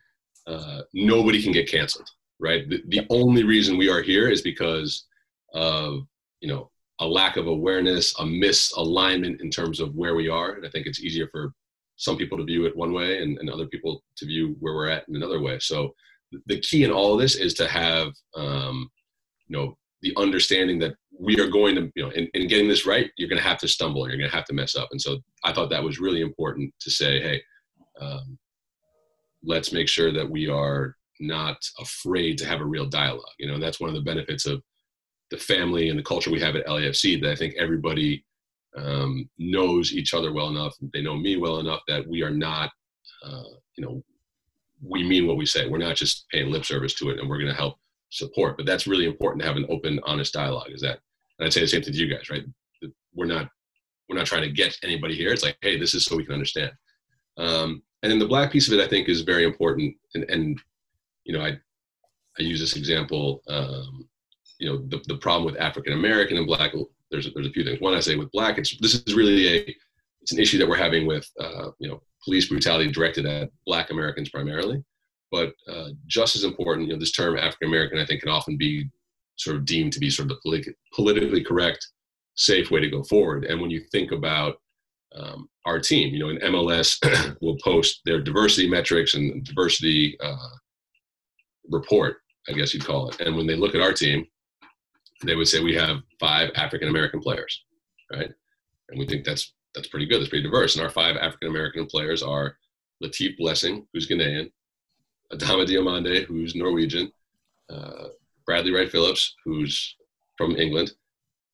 [0.48, 2.68] uh, nobody can get canceled right?
[2.70, 5.06] The, the only reason we are here is because
[5.54, 6.08] of,
[6.42, 10.54] you know, a lack of awareness, a misalignment in terms of where we are.
[10.54, 11.54] And I think it's easier for
[11.96, 14.89] some people to view it one way and, and other people to view where we're
[14.89, 15.60] at in another way.
[15.60, 15.94] So
[16.48, 18.89] the key in all of this is to have, um,
[19.48, 22.86] you know, the understanding that we are going to, you know, in, in getting this
[22.86, 24.88] right, you're going to have to stumble, you're going to have to mess up.
[24.92, 27.42] And so I thought that was really important to say, hey,
[28.00, 28.38] um,
[29.44, 33.26] let's make sure that we are not afraid to have a real dialogue.
[33.38, 34.62] You know, and that's one of the benefits of
[35.32, 38.26] the family and the culture we have at LAFC that I think everybody
[38.78, 40.76] um, knows each other well enough.
[40.94, 42.72] They know me well enough that we are not,
[43.26, 43.44] uh,
[43.78, 44.04] you know,
[44.82, 45.68] we mean what we say.
[45.68, 47.76] We're not just paying lip service to it, and we're going to help
[48.10, 48.58] support.
[48.58, 50.72] But that's really important to have an open, honest dialogue.
[50.72, 51.00] Is that?
[51.38, 52.43] And I'd say the same thing to you guys, right?
[53.13, 53.50] We're not
[54.08, 55.32] we're not trying to get anybody here.
[55.32, 56.72] It's like, hey, this is so we can understand.
[57.38, 59.95] Um, and then the black piece of it, I think, is very important.
[60.15, 60.60] And, and
[61.26, 61.58] you know, I
[62.39, 63.41] I use this example.
[63.48, 64.08] Um,
[64.58, 66.74] you know, the, the problem with African American and Black.
[67.12, 67.82] There's there's a few things.
[67.82, 69.76] One, I say with Black, it's this is really a
[70.22, 73.91] it's an issue that we're having with uh, you know police brutality directed at Black
[73.91, 74.84] Americans primarily.
[75.32, 78.58] But uh, just as important, you know, this term African American, I think, can often
[78.58, 78.89] be
[79.38, 81.88] sort of deemed to be sort of the politi- politically correct,
[82.36, 83.46] safe way to go forward.
[83.46, 84.56] And when you think about
[85.15, 86.98] um, our team, you know, in MLS
[87.42, 90.36] will post their diversity metrics and diversity uh,
[91.70, 93.20] report, I guess you'd call it.
[93.22, 94.26] And when they look at our team,
[95.24, 97.63] they would say we have five African American players,
[98.12, 98.32] right?
[98.89, 100.20] And we think that's that's pretty good.
[100.20, 100.76] That's pretty diverse.
[100.76, 102.56] And our five African American players are
[103.04, 104.52] Latif Blessing, who's Ghanaian,
[105.34, 107.12] Adama Diomande, who's Norwegian,
[107.70, 108.06] uh,
[108.46, 109.96] Bradley Wright Phillips, who's
[110.38, 110.94] from England,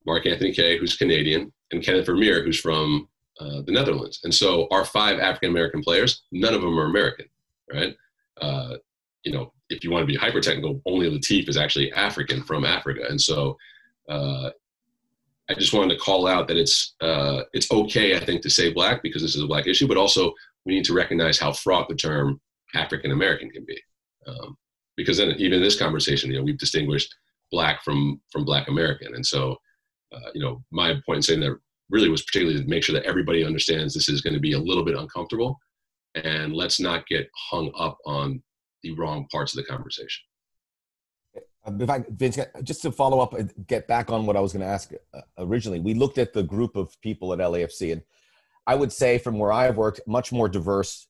[0.06, 3.10] Mark Anthony Kaye, who's Canadian, and Kenneth Vermeer, who's from
[3.40, 4.22] uh, the Netherlands.
[4.24, 7.26] And so our five African American players, none of them are American,
[7.72, 7.96] right?
[8.40, 8.76] Uh,
[9.24, 12.64] you know, if you want to be hyper technical, only Latif is actually African from
[12.64, 13.58] Africa, and so
[14.08, 14.52] uh,
[15.50, 18.72] I just wanted to call out that it's uh, it's okay, I think, to say
[18.72, 20.34] black because this is a black issue, but also
[20.66, 22.40] we need to recognize how fraught the term
[22.76, 23.80] African American can be,
[24.28, 24.58] um,
[24.98, 27.14] because then even in this conversation, you know, we've distinguished
[27.52, 29.58] black from from black American, and so
[30.14, 31.58] uh, you know, my point in saying that
[31.90, 34.60] really was particularly to make sure that everybody understands this is going to be a
[34.60, 35.60] little bit uncomfortable
[36.16, 38.42] and let's not get hung up on
[38.84, 40.24] the wrong parts of the conversation.
[41.68, 44.62] In fact, Vince, just to follow up and get back on what I was going
[44.62, 48.04] to ask uh, originally, we looked at the group of people at LAFC, and
[48.68, 51.08] I would say from where I've worked, much more diverse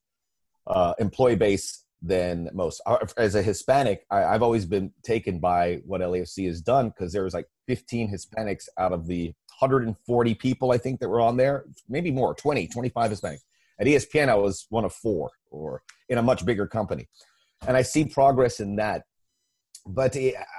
[0.68, 2.82] uh, employee base than most.
[2.86, 7.12] Uh, as a Hispanic, I, have always been taken by what LAFC has done because
[7.12, 11.38] there was like 15 Hispanics out of the 140 people I think that were on
[11.38, 13.44] there, maybe more, 20, 25 Hispanics.
[13.80, 17.10] At ESPN, I was one of four, or in a much bigger company,
[17.68, 19.04] and I see progress in that.
[19.86, 20.16] But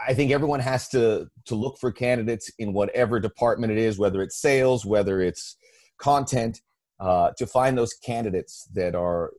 [0.07, 4.23] I think everyone has to to look for candidates in whatever department it is, whether
[4.23, 5.57] it's sales, whether it's
[5.99, 6.61] content,
[7.01, 9.33] uh, to find those candidates that are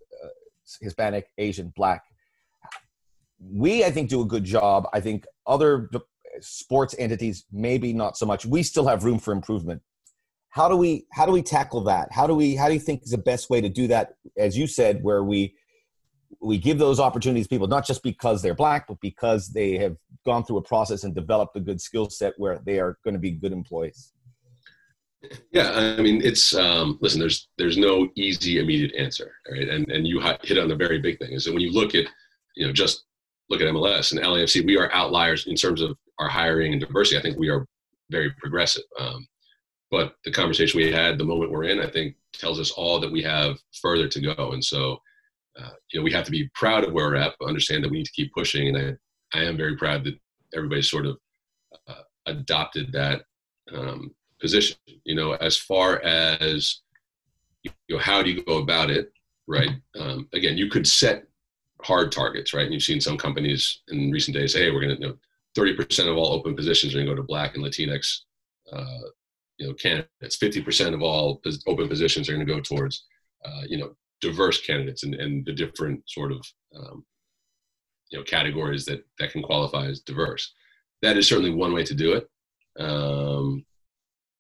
[0.82, 2.04] Hispanic, Asian, Black.
[3.40, 4.88] We, I think, do a good job.
[4.94, 5.90] I think other
[6.42, 8.46] sports entities maybe not so much.
[8.46, 9.82] We still have room for improvement
[10.58, 13.04] how do we how do we tackle that how do we how do you think
[13.04, 15.54] is the best way to do that as you said where we
[16.42, 19.96] we give those opportunities to people not just because they're black but because they have
[20.26, 23.20] gone through a process and developed a good skill set where they are going to
[23.20, 24.14] be good employees
[25.52, 30.08] yeah i mean it's um, listen there's there's no easy immediate answer right and and
[30.08, 32.06] you hit on the very big thing is that when you look at
[32.56, 33.06] you know just
[33.50, 37.18] look at mls and lafc we are outliers in terms of our hiring and diversity
[37.18, 37.66] i think we are
[38.10, 39.28] very progressive um,
[39.90, 43.12] but the conversation we had, the moment we're in, I think tells us all that
[43.12, 44.52] we have further to go.
[44.52, 45.00] And so,
[45.58, 47.92] uh, you know, we have to be proud of where we're at, but understand that
[47.92, 48.76] we need to keep pushing.
[48.76, 49.00] And
[49.34, 50.20] I, I am very proud that
[50.54, 51.18] everybody sort of
[51.88, 53.24] uh, adopted that
[53.74, 54.78] um, position.
[55.04, 56.82] You know, as far as
[57.64, 59.12] you know, how do you go about it?
[59.48, 59.70] Right.
[59.98, 61.26] Um, again, you could set
[61.82, 62.66] hard targets, right?
[62.66, 65.18] And you've seen some companies in recent days say, "Hey, we're going to, you know,
[65.58, 68.22] 30% of all open positions are going to go to Black and Latinx
[68.72, 69.08] uh,
[69.58, 70.36] you know candidates.
[70.38, 73.06] Fifty percent of all open positions are going to go towards
[73.46, 76.46] uh, you know diverse candidates and, and the different sort of
[76.76, 77.06] um,
[78.10, 80.54] you know categories that that can qualify as diverse.
[81.02, 82.30] That is certainly one way to do it.
[82.80, 83.66] Um,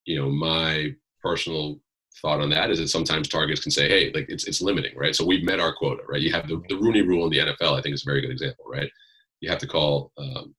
[0.07, 1.79] you know, my personal
[2.21, 5.15] thought on that is that sometimes targets can say, hey, like it's it's limiting, right?
[5.15, 6.21] So we've met our quota, right?
[6.21, 7.77] You have the, the Rooney Rule in the NFL.
[7.77, 8.89] I think is a very good example, right?
[9.41, 10.55] You have to call um,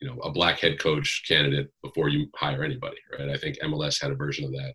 [0.00, 3.28] you know a black head coach candidate before you hire anybody, right?
[3.28, 4.74] I think MLS had a version of that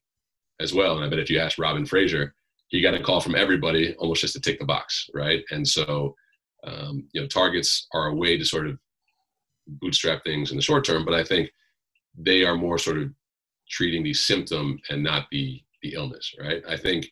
[0.60, 0.96] as well.
[0.96, 2.36] And I bet if you ask Robin Fraser,
[2.70, 5.44] he got a call from everybody almost just to tick the box, right?
[5.50, 6.16] And so
[6.64, 8.78] um, you know targets are a way to sort of
[9.68, 11.50] bootstrap things in the short term, but I think
[12.16, 13.10] they are more sort of
[13.74, 16.64] treating the symptom and not the the illness, right?
[16.68, 17.12] I think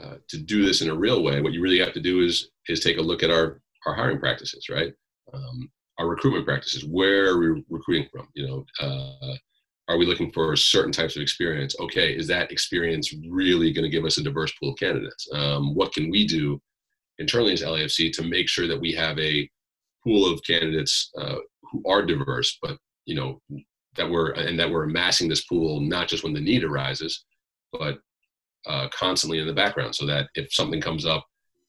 [0.00, 2.50] uh, to do this in a real way, what you really have to do is
[2.68, 4.92] is take a look at our our hiring practices, right?
[5.32, 6.84] Um, our recruitment practices.
[6.84, 8.28] Where are we recruiting from?
[8.34, 9.34] You know, uh,
[9.88, 11.74] are we looking for certain types of experience?
[11.80, 15.28] Okay, is that experience really going to give us a diverse pool of candidates?
[15.32, 16.60] Um, what can we do
[17.18, 19.48] internally as LAFC to make sure that we have a
[20.02, 21.36] pool of candidates uh,
[21.70, 23.40] who are diverse, but you know
[23.96, 27.24] that we're and that we're amassing this pool not just when the need arises,
[27.72, 27.98] but
[28.66, 31.26] uh, constantly in the background, so that if something comes up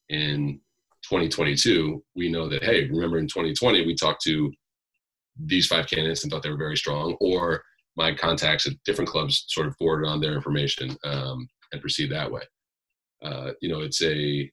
[0.08, 0.60] in
[1.08, 4.52] 2022, we know that, hey, remember in 2020, we talked to
[5.38, 7.62] these five candidates and thought they were very strong, or
[7.96, 12.30] my contacts at different clubs sort of forwarded on their information um, and proceed that
[12.30, 12.42] way.
[13.22, 14.50] Uh, you know, it's a,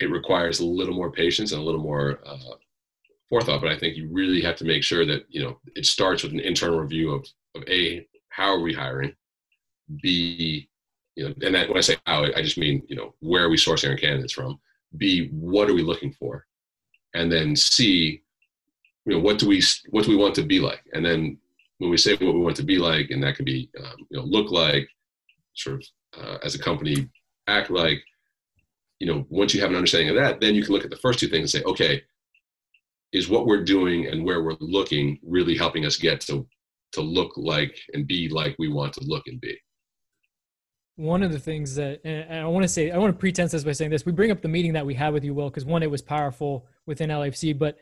[0.00, 2.54] it requires a little more patience and a little more uh,
[3.30, 6.22] forethought, but I think you really have to make sure that, you know, it starts
[6.22, 9.14] with an internal review of, of A, how are we hiring?
[10.02, 10.68] B,
[11.16, 13.48] you know, and that, when I say how, I just mean, you know, where are
[13.48, 14.60] we sourcing our candidates from?
[14.96, 16.46] B, what are we looking for?
[17.14, 18.22] And then C,
[19.06, 20.82] you know, what do we what do we want to be like?
[20.92, 21.38] And then
[21.78, 24.18] when we say what we want to be like, and that can be, um, you
[24.18, 24.88] know, look like,
[25.54, 27.08] sort of uh, as a company
[27.46, 28.02] act like,
[28.98, 30.96] you know, once you have an understanding of that, then you can look at the
[30.96, 32.02] first two things and say, okay,
[33.12, 36.46] is what we're doing and where we're looking really helping us get to
[36.92, 39.56] to look like and be like we want to look and be?
[41.00, 43.64] one of the things that and I want to say I want to pretense this
[43.64, 44.04] by saying this.
[44.04, 46.02] We bring up the meeting that we had with you, Will, because one, it was
[46.02, 47.78] powerful within LAFC, but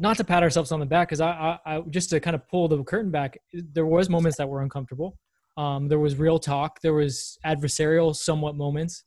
[0.00, 2.48] not to pat ourselves on the back, because I, I, I, just to kind of
[2.48, 5.18] pull the curtain back, there was moments that were uncomfortable.
[5.56, 6.80] Um, there was real talk.
[6.80, 9.04] There was adversarial, somewhat moments.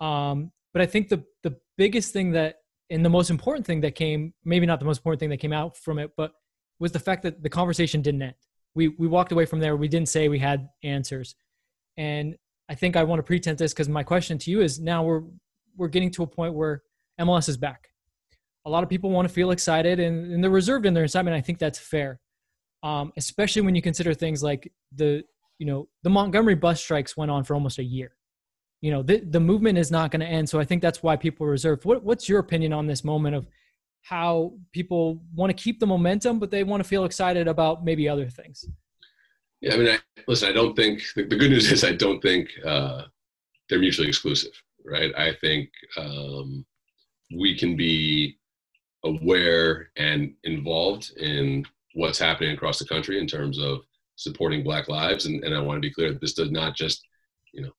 [0.00, 2.56] Um, but I think the the biggest thing that
[2.90, 5.52] and the most important thing that came, maybe not the most important thing that came
[5.52, 6.32] out from it, but
[6.78, 8.34] was the fact that the conversation didn't end.
[8.74, 9.76] We we walked away from there.
[9.76, 11.34] We didn't say we had answers,
[11.96, 12.36] and
[12.68, 15.22] I think I want to pretend this because my question to you is now we're
[15.76, 16.82] we're getting to a point where
[17.20, 17.88] MLS is back.
[18.66, 21.36] A lot of people want to feel excited and, and they're reserved in their excitement.
[21.36, 22.18] I think that's fair,
[22.82, 25.24] um, especially when you consider things like the
[25.58, 28.15] you know, the Montgomery bus strikes went on for almost a year.
[28.80, 30.48] You know, the, the movement is not going to end.
[30.48, 31.84] So I think that's why people are reserved.
[31.84, 33.46] What, what's your opinion on this moment of
[34.02, 38.08] how people want to keep the momentum, but they want to feel excited about maybe
[38.08, 38.64] other things?
[39.60, 42.20] Yeah, I mean, I, listen, I don't think the, the, good news is I don't
[42.20, 43.02] think uh,
[43.68, 44.52] they're mutually exclusive,
[44.84, 45.12] right?
[45.16, 46.64] I think um,
[47.34, 48.38] we can be
[49.04, 53.80] aware and involved in what's happening across the country in terms of
[54.16, 57.02] supporting Black lives, and, and I want to be clear that this does not just,
[57.52, 57.72] you know,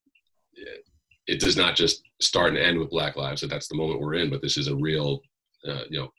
[1.28, 3.42] it does not just start and end with Black lives.
[3.42, 5.22] That that's the moment we're in, but this is a real,
[5.68, 6.12] uh, you know,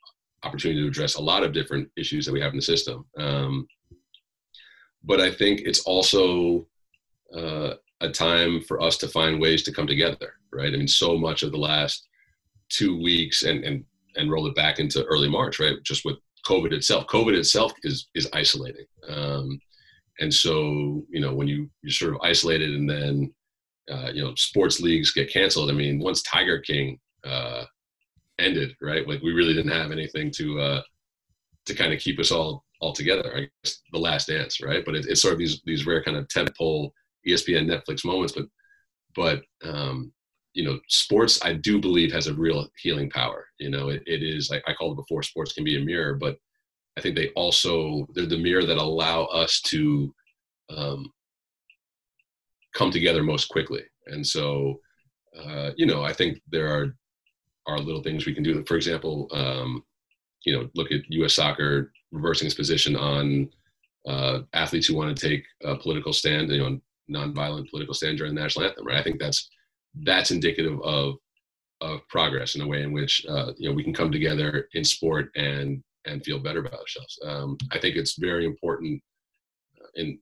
[0.43, 3.05] opportunity to address a lot of different issues that we have in the system.
[3.17, 3.67] Um,
[5.03, 6.67] but I think it's also
[7.35, 10.73] uh, a time for us to find ways to come together, right?
[10.73, 12.07] I mean, so much of the last
[12.69, 13.83] two weeks and and
[14.15, 15.81] and roll it back into early March, right?
[15.83, 17.07] Just with COVID itself.
[17.07, 19.59] COVID itself is is isolating, um,
[20.19, 23.33] and so you know when you you're sort of isolated, and then
[23.89, 25.69] uh, you know sports leagues get canceled.
[25.69, 27.65] I mean, once Tiger King uh,
[28.39, 29.07] ended, right?
[29.07, 30.81] Like we really didn't have anything to uh,
[31.65, 33.35] to kind of keep us all all together.
[33.35, 34.83] I guess the Last Dance, right?
[34.85, 36.91] But it, it's sort of these these rare kind of tentpole
[37.27, 38.33] ESPN Netflix moments.
[38.33, 38.45] But
[39.15, 40.11] but um,
[40.53, 43.45] you know, sports I do believe has a real healing power.
[43.59, 45.23] You know, it, it is like I called it before.
[45.23, 46.37] Sports can be a mirror, but
[46.97, 50.13] I think they also they're the mirror that allow us to
[50.69, 51.11] um,
[52.79, 53.83] come together most quickly.
[54.07, 54.79] And so,
[55.37, 56.95] uh, you know, I think there are
[57.67, 58.63] are little things we can do.
[58.65, 59.83] For example, um,
[60.45, 61.33] you know, look at U.S.
[61.33, 63.49] soccer reversing its position on
[64.07, 66.79] uh, athletes who want to take a political stand, you know,
[67.11, 68.87] nonviolent political stand during the national anthem.
[68.87, 68.97] Right.
[68.97, 69.49] I think that's
[70.03, 71.15] that's indicative of
[71.81, 74.85] of progress in a way in which uh, you know we can come together in
[74.85, 77.19] sport and and feel better about ourselves.
[77.25, 79.01] Um, I think it's very important
[79.81, 80.19] uh, in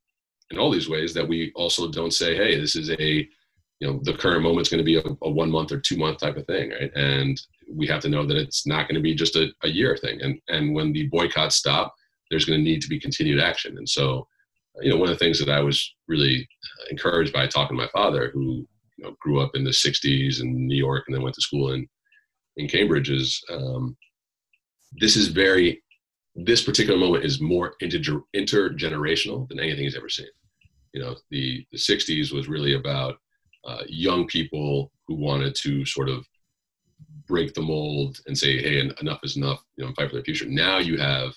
[0.52, 3.28] in all these ways that we also don't say, hey, this is a
[3.80, 6.20] you know the current moment's going to be a, a, one month or two month
[6.20, 6.92] type of thing, right?
[6.96, 7.40] And
[7.72, 10.22] we have to know that it's not going to be just a, a year thing.
[10.22, 11.94] And and when the boycotts stop,
[12.30, 13.78] there's going to need to be continued action.
[13.78, 14.28] And so,
[14.82, 16.48] you know, one of the things that I was really
[16.90, 20.68] encouraged by talking to my father, who you know, grew up in the '60s in
[20.68, 21.88] New York and then went to school in
[22.58, 23.96] in Cambridge, is um,
[24.94, 25.84] this is very
[26.38, 30.28] this particular moment is more inter- intergenerational than anything he's ever seen.
[30.93, 33.17] You know, the the '60s was really about
[33.65, 36.26] uh, young people who wanted to sort of
[37.28, 40.47] break the mold and say, "Hey, enough is enough," you know, fight for their future.
[40.47, 41.34] Now you have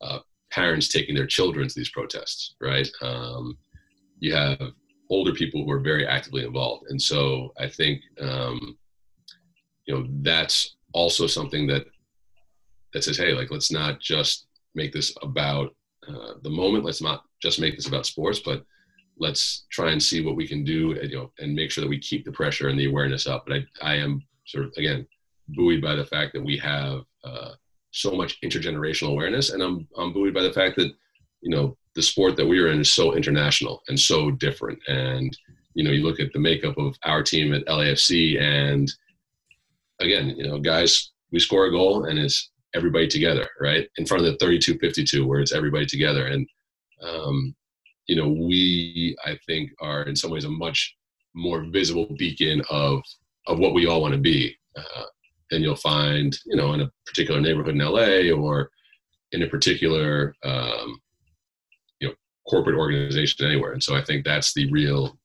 [0.00, 0.18] uh,
[0.50, 2.88] parents taking their children to these protests, right?
[3.02, 3.56] Um,
[4.18, 4.60] you have
[5.10, 8.76] older people who are very actively involved, and so I think um,
[9.86, 11.86] you know that's also something that
[12.92, 15.74] that says, "Hey, like let's not just make this about
[16.08, 16.84] uh, the moment.
[16.84, 18.64] Let's not just make this about sports, but
[19.18, 21.90] let's try and see what we can do, and, you know, and make sure that
[21.90, 25.06] we keep the pressure and the awareness up." But I, I am sort of again
[25.48, 27.52] buoyed by the fact that we have uh,
[27.90, 30.92] so much intergenerational awareness, and I'm I'm buoyed by the fact that
[31.40, 34.78] you know the sport that we are in is so international and so different.
[34.88, 35.36] And
[35.74, 38.90] you know, you look at the makeup of our team at LAFC, and
[40.00, 44.24] again, you know, guys, we score a goal and it's everybody together, right, in front
[44.24, 46.26] of the 32-52, where it's everybody together.
[46.26, 46.46] And
[47.02, 47.54] um,
[48.06, 50.96] you know, we I think are in some ways a much
[51.34, 53.02] more visible beacon of
[53.46, 54.56] of what we all want to be.
[54.76, 55.04] Uh,
[55.50, 58.70] than you'll find, you know, in a particular neighborhood in LA or
[59.32, 61.00] in a particular, um,
[62.00, 62.14] you know,
[62.48, 63.72] corporate organization anywhere.
[63.72, 65.18] And so I think that's the real,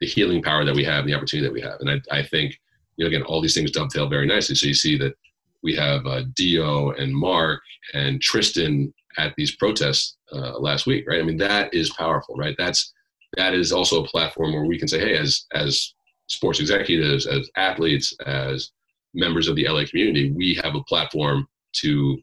[0.00, 1.80] the healing power that we have the opportunity that we have.
[1.80, 2.58] And I, I think,
[2.96, 4.54] you know, again, all these things dovetail very nicely.
[4.54, 5.14] So you see that
[5.62, 7.60] we have uh, Dio and Mark
[7.94, 11.20] and Tristan at these protests uh, last week, right?
[11.20, 12.54] I mean, that is powerful, right?
[12.58, 12.92] That's
[13.36, 15.94] that is also a platform where we can say, hey, as as
[16.28, 18.70] sports executives, as athletes, as
[19.14, 22.18] members of the LA community, we have a platform to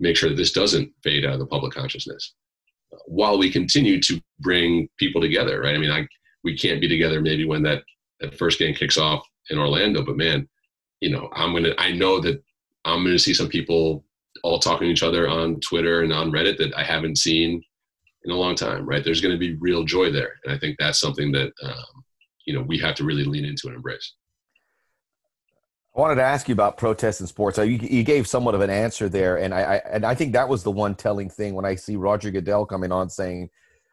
[0.00, 2.34] make sure that this doesn't fade out of the public consciousness
[3.06, 5.74] while we continue to bring people together, right?
[5.74, 6.06] I mean, I,
[6.44, 7.82] we can't be together maybe when that,
[8.20, 10.48] that first game kicks off in Orlando, but man,
[11.02, 12.42] you know, I'm to, I know that
[12.84, 14.04] I'm to see some people
[14.44, 17.60] all talking to each other on Twitter and on Reddit that I haven't seen
[18.24, 19.04] in a long time, right?
[19.04, 20.34] There's going to be real joy there.
[20.44, 22.04] And I think that's something that, um,
[22.46, 24.14] you know, we have to really lean into and embrace.
[25.94, 27.58] I wanted to ask you about protests in sports.
[27.58, 30.48] You, you gave somewhat of an answer there, and I, I, and I think that
[30.48, 33.50] was the one telling thing when I see Roger Goodell coming on saying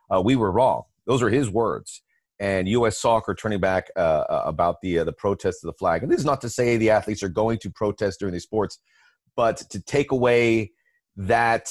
[0.10, 0.84] uh, we were wrong.
[1.05, 2.01] Those are his words.
[2.40, 2.98] And U.S.
[2.98, 6.04] Soccer turning back uh, uh, about the uh, the protest of the flag.
[6.04, 8.80] And this is not to say the athletes are going to protest during these sports,
[9.36, 10.72] but to take away
[11.18, 11.70] that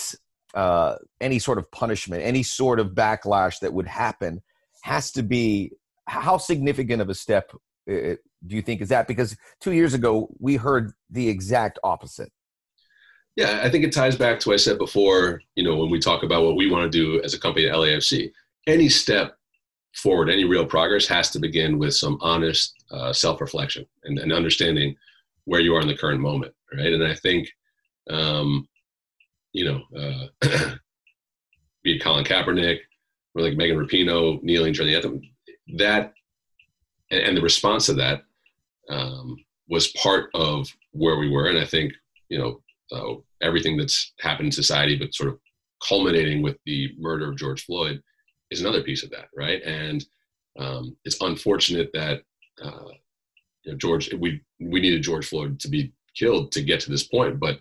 [0.54, 4.42] uh, any sort of punishment, any sort of backlash that would happen
[4.82, 5.72] has to be
[6.06, 7.50] how significant of a step
[7.90, 8.14] uh,
[8.46, 9.08] do you think is that?
[9.08, 12.30] Because two years ago we heard the exact opposite.
[13.36, 15.40] Yeah, I think it ties back to what I said before.
[15.54, 17.74] You know, when we talk about what we want to do as a company at
[17.74, 18.32] LAFC,
[18.66, 19.37] any step
[19.98, 24.94] forward, any real progress has to begin with some honest uh, self-reflection and, and, understanding
[25.44, 26.92] where you are in the current moment, right?
[26.92, 27.48] And I think,
[28.08, 28.68] um,
[29.52, 29.82] you know,
[30.42, 30.48] uh,
[31.82, 32.78] be it Colin Kaepernick
[33.34, 35.20] or like Megan Rapinoe kneeling during the anthem,
[35.76, 36.12] that
[37.10, 38.22] and, and the response to that
[38.88, 39.36] um,
[39.68, 41.48] was part of where we were.
[41.48, 41.92] And I think,
[42.28, 42.60] you know,
[42.92, 45.38] uh, everything that's happened in society, but sort of
[45.86, 48.02] culminating with the murder of George Floyd
[48.50, 49.62] is another piece of that, right?
[49.62, 50.04] And
[50.58, 52.22] um, it's unfortunate that
[52.62, 52.88] uh,
[53.64, 57.04] you know, George, we we needed George Floyd to be killed to get to this
[57.04, 57.60] point, but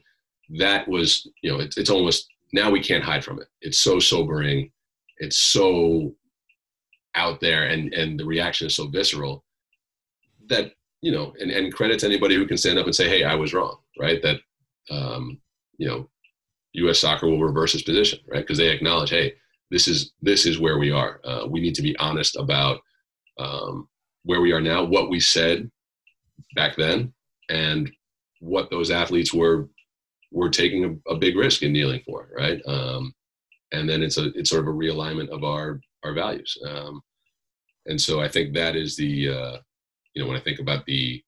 [0.57, 3.47] that was, you know, it's, it's almost now we can't hide from it.
[3.61, 4.71] It's so sobering,
[5.17, 6.15] it's so
[7.15, 9.43] out there, and and the reaction is so visceral
[10.49, 10.71] that
[11.01, 13.35] you know, and, and credit to anybody who can stand up and say, hey, I
[13.35, 14.21] was wrong, right?
[14.21, 14.37] That,
[14.89, 15.39] um,
[15.77, 16.09] you know,
[16.73, 16.99] U.S.
[16.99, 18.41] soccer will reverse its position, right?
[18.41, 19.33] Because they acknowledge, hey,
[19.71, 21.19] this is this is where we are.
[21.23, 22.79] Uh, we need to be honest about
[23.39, 23.87] um,
[24.23, 25.69] where we are now, what we said
[26.55, 27.13] back then,
[27.49, 27.91] and
[28.39, 29.69] what those athletes were
[30.31, 32.61] were taking a, a big risk in kneeling for, right?
[32.67, 33.13] Um,
[33.71, 36.57] and then it's a it's sort of a realignment of our our values.
[36.65, 37.01] Um,
[37.85, 39.57] and so I think that is the uh,
[40.13, 41.21] you know when I think about the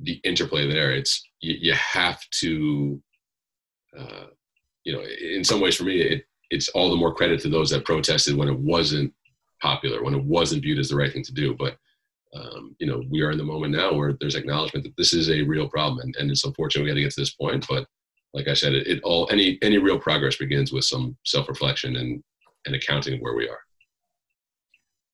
[0.00, 3.00] the interplay there, it's you, you have to
[3.98, 4.26] uh,
[4.84, 7.70] you know in some ways for me it it's all the more credit to those
[7.70, 9.12] that protested when it wasn't
[9.60, 11.54] popular, when it wasn't viewed as the right thing to do.
[11.54, 11.76] But
[12.34, 15.28] um, you know, we are in the moment now where there's acknowledgement that this is
[15.30, 17.66] a real problem, and, and it's unfortunate we got to get to this point.
[17.68, 17.86] But
[18.32, 21.96] like I said, it, it all any any real progress begins with some self reflection
[21.96, 22.22] and
[22.66, 23.58] and accounting of where we are.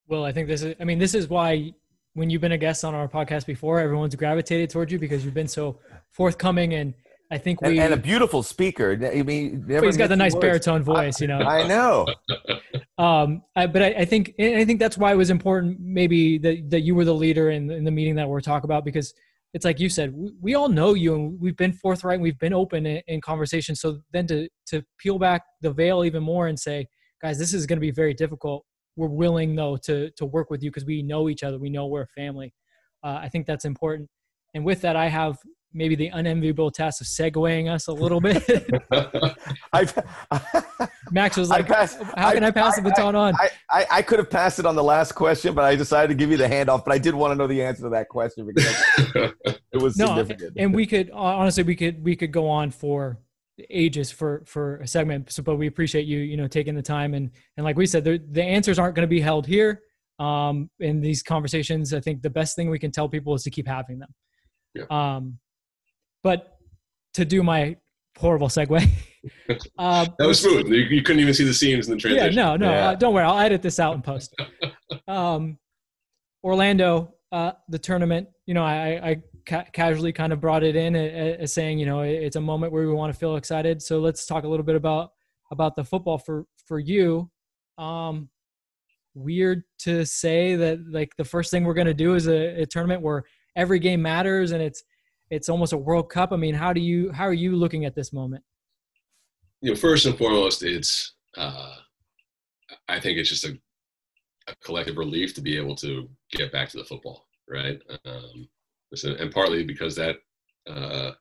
[0.06, 0.74] Well, I think this is.
[0.80, 1.72] I mean, this is why
[2.14, 5.34] when you've been a guest on our podcast before, everyone's gravitated towards you because you've
[5.34, 5.78] been so
[6.10, 6.94] forthcoming and
[7.30, 8.92] I think we and, and a beautiful speaker.
[8.92, 10.42] I mean, he's got the nice words.
[10.42, 11.38] baritone voice, you know.
[11.40, 12.06] I know.
[12.98, 16.70] um, I, but I, I, think I think that's why it was important, maybe that
[16.70, 19.12] that you were the leader in, in the meeting that we're talking about because
[19.52, 22.38] it's like you said, we, we all know you and we've been forthright, and we've
[22.38, 23.74] been open in, in conversation.
[23.74, 26.86] So then to to peel back the veil even more and say,
[27.20, 28.64] guys, this is going to be very difficult
[28.98, 31.58] we're willing though to to work with you because we know each other.
[31.58, 32.52] We know we're a family.
[33.02, 34.08] Uh, I think that's important.
[34.54, 35.38] And with that, I have
[35.72, 38.42] maybe the unenviable task of segueing us a little bit.
[41.10, 43.34] Max was like, passed, "How can I, I pass I, the baton on?"
[43.70, 46.30] I, I, could have passed it on the last question, but I decided to give
[46.30, 46.84] you the handoff.
[46.84, 48.84] But I did want to know the answer to that question because
[49.72, 50.54] it was no, significant.
[50.56, 53.18] And we could honestly, we could we could go on for
[53.70, 57.14] ages for for a segment so but we appreciate you you know taking the time
[57.14, 59.82] and and like we said the, the answers aren't going to be held here
[60.20, 63.50] um in these conversations i think the best thing we can tell people is to
[63.50, 64.14] keep having them
[64.74, 64.84] yeah.
[64.90, 65.38] um
[66.22, 66.58] but
[67.14, 67.76] to do my
[68.18, 68.86] horrible segue
[69.78, 72.42] uh, that was smooth you, you, couldn't even see the seams in the transition yeah
[72.42, 72.88] no no yeah.
[72.90, 74.34] Uh, don't worry i'll edit this out in post
[75.08, 75.58] um
[76.44, 80.94] orlando uh the tournament you know i i ca- casually kind of brought it in
[80.94, 83.82] as saying, you know, it's a moment where we want to feel excited.
[83.82, 85.10] So let's talk a little bit about
[85.50, 87.30] about the football for for you.
[87.78, 88.28] Um,
[89.14, 92.66] weird to say that like the first thing we're going to do is a, a
[92.66, 93.24] tournament where
[93.56, 94.84] every game matters and it's
[95.30, 96.32] it's almost a World Cup.
[96.32, 98.44] I mean, how do you how are you looking at this moment?
[99.60, 101.74] You know, first and foremost, it's uh,
[102.88, 103.58] I think it's just a,
[104.48, 107.80] a collective relief to be able to get back to the football, right?
[108.04, 108.48] Um,
[109.02, 110.16] and partly because that
[110.68, 111.12] uh,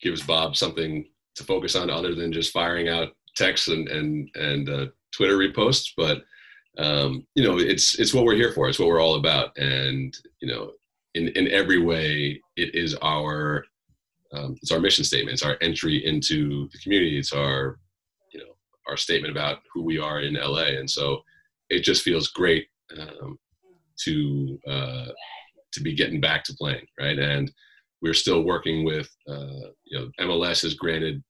[0.00, 4.68] gives Bob something to focus on other than just firing out texts and and and
[4.68, 5.90] uh, Twitter reposts.
[5.96, 6.22] But
[6.78, 8.68] um, you know, it's it's what we're here for.
[8.68, 9.56] It's what we're all about.
[9.56, 10.72] And you know,
[11.14, 13.64] in in every way, it is our
[14.32, 15.34] um, it's our mission statement.
[15.34, 17.18] It's our entry into the community.
[17.18, 17.78] It's our
[18.32, 18.56] you know
[18.88, 20.78] our statement about who we are in LA.
[20.78, 21.22] And so
[21.70, 22.66] it just feels great
[22.98, 23.38] um,
[24.04, 25.06] to uh,
[25.72, 27.18] to be getting back to playing, right?
[27.18, 27.52] And
[28.00, 31.22] we're still working with, uh, you know, MLS has granted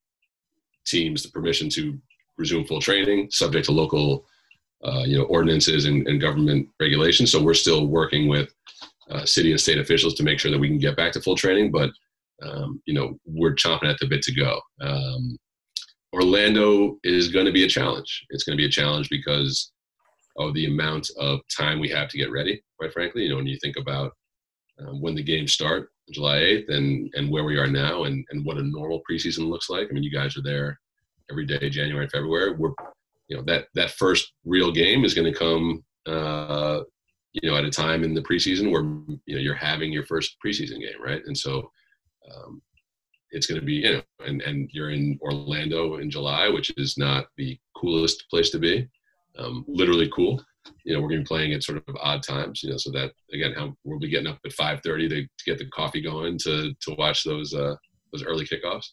[0.86, 1.98] teams the permission to
[2.36, 4.26] resume full training, subject to local,
[4.84, 7.30] uh, you know, ordinances and, and, government regulations.
[7.30, 8.53] So we're still working with
[9.10, 11.36] uh, city and state officials to make sure that we can get back to full
[11.36, 11.70] training.
[11.70, 11.90] But
[12.42, 14.60] um, you know, we're chomping at the bit to go.
[14.80, 15.36] Um,
[16.12, 18.24] Orlando is going to be a challenge.
[18.30, 19.72] It's going to be a challenge because
[20.36, 22.62] of the amount of time we have to get ready.
[22.78, 24.12] Quite frankly, you know, when you think about
[24.80, 28.44] um, when the games start July 8th and and where we are now and and
[28.44, 29.88] what a normal preseason looks like.
[29.88, 30.78] I mean, you guys are there
[31.30, 32.52] every day, January and February.
[32.52, 32.74] We're
[33.28, 36.80] you know that that first real game is going to come uh,
[37.34, 38.82] you know, at a time in the preseason where
[39.26, 41.22] you know you're having your first preseason game, right?
[41.26, 41.70] And so
[42.32, 42.62] um,
[43.30, 46.96] it's going to be, you know, and and you're in Orlando in July, which is
[46.96, 48.88] not the coolest place to be.
[49.36, 50.40] Um, literally cool.
[50.84, 52.62] You know, we're going to be playing at sort of odd times.
[52.62, 55.58] You know, so that again, how we'll be getting up at 5:30 to, to get
[55.58, 57.74] the coffee going to to watch those uh,
[58.12, 58.86] those early kickoffs.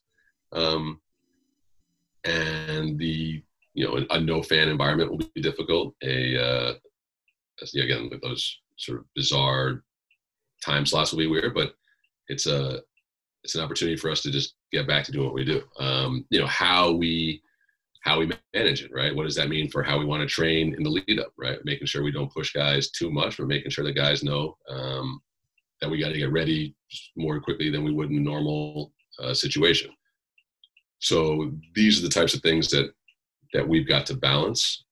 [0.52, 1.00] Um,
[2.24, 5.94] and the you know a, a no fan environment will be difficult.
[6.04, 6.74] A uh,
[7.76, 9.84] again with those sort of bizarre
[10.64, 11.74] time slots will be weird, but
[12.28, 12.82] it's a
[13.44, 15.64] it's an opportunity for us to just get back to doing what we do.
[15.80, 17.42] Um, you know how we
[18.04, 19.16] how we manage it, right?
[19.16, 21.60] What does that mean for how we want to train in the lead up, right?
[21.64, 25.22] Making sure we don't push guys too much, but making sure the guys know um,
[25.82, 26.76] that we got to get ready
[27.16, 29.92] more quickly than we would in a normal uh, situation.
[31.00, 32.92] So these are the types of things that
[33.54, 34.86] that we've got to balance,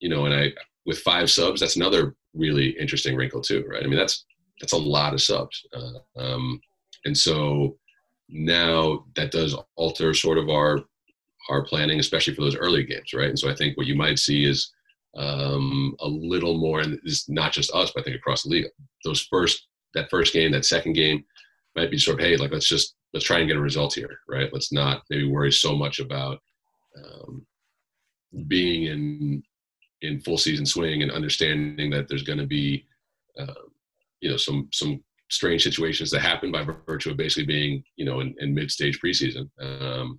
[0.00, 0.26] you know.
[0.26, 0.52] And I
[0.86, 3.82] with five subs, that's another really interesting wrinkle too, right?
[3.82, 4.24] I mean, that's
[4.60, 6.60] that's a lot of subs, uh, um,
[7.04, 7.76] and so
[8.28, 10.80] now that does alter sort of our
[11.48, 13.28] our planning, especially for those early games, right?
[13.28, 14.72] And so I think what you might see is
[15.16, 18.66] um, a little more, and it's not just us, but I think across the league,
[19.04, 21.24] those first that first game, that second game,
[21.76, 24.20] might be sort of hey, like let's just let's try and get a result here,
[24.28, 24.52] right?
[24.52, 26.40] Let's not maybe worry so much about
[26.96, 27.46] um,
[28.46, 29.42] being in
[30.02, 32.86] in full season swing and understanding that there's going to be
[33.38, 33.54] uh,
[34.20, 38.20] you know some some strange situations that happen by virtue of basically being you know
[38.20, 39.48] in, in mid stage preseason.
[39.60, 40.18] Um,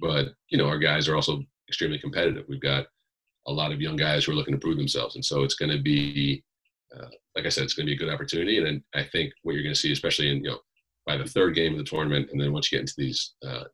[0.00, 2.44] but you know our guys are also extremely competitive.
[2.48, 2.86] We've got
[3.46, 5.70] a lot of young guys who are looking to prove themselves, and so it's going
[5.70, 6.42] to be
[6.96, 8.58] uh, like I said, it's going to be a good opportunity.
[8.58, 10.58] And I think what you're going to see, especially in you know
[11.06, 13.64] by the third game of the tournament, and then once you get into these uh,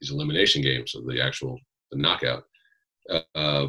[0.00, 1.58] these elimination games, so the actual
[1.90, 2.44] the knockout,
[3.34, 3.66] uh,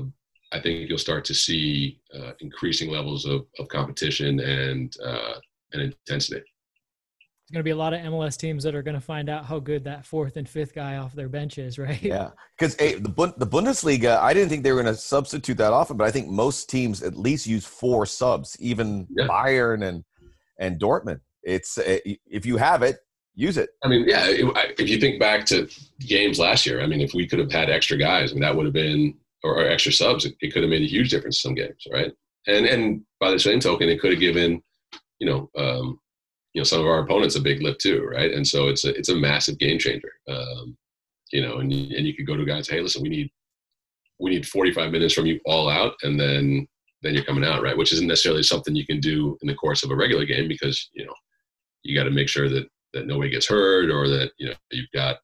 [0.54, 5.34] I think you'll start to see uh, increasing levels of, of competition and uh,
[5.74, 6.41] and intensity.
[6.41, 9.45] There's going to be a lot of MLS teams that are going to find out
[9.45, 12.01] how good that fourth and fifth guy off their bench is, right?
[12.01, 15.74] Yeah, because hey, the the Bundesliga, I didn't think they were going to substitute that
[15.74, 19.28] often, but I think most teams at least use four subs, even yeah.
[19.28, 20.04] Bayern and
[20.60, 21.20] and Dortmund.
[21.41, 22.99] It's eh, if you have it,
[23.34, 23.72] use it.
[23.84, 24.28] I mean, yeah.
[24.28, 25.68] If you think back to
[25.99, 28.56] games last year, I mean, if we could have had extra guys, I mean, that
[28.56, 31.44] would have been or, or extra subs, it, it, could have made a huge difference
[31.44, 32.12] in some games, right?
[32.48, 34.62] And and by the same token, it could have given,
[35.20, 36.00] you know, um,
[36.54, 38.32] you know, some of our opponents a big lift too, right?
[38.32, 40.78] And so it's a it's a massive game changer, um,
[41.32, 41.58] you know.
[41.58, 43.32] And and you could go to guys, hey, listen, we need
[44.20, 46.68] we need 45 minutes from you all out, and then
[47.02, 47.78] then you're coming out, right?
[47.78, 50.89] Which isn't necessarily something you can do in the course of a regular game because
[50.94, 51.14] you know
[51.84, 54.91] you got to make sure that that nobody gets hurt or that you know you've
[54.94, 55.18] got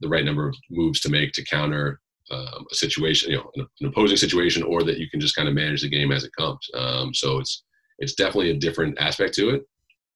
[0.00, 2.00] the right number of moves to make to counter
[2.30, 5.48] um, a situation, you know, an, an, opposing situation, or that you can just kind
[5.48, 6.58] of manage the game as it comes.
[6.74, 7.64] Um, so it's
[7.98, 9.62] it's definitely a different aspect to it,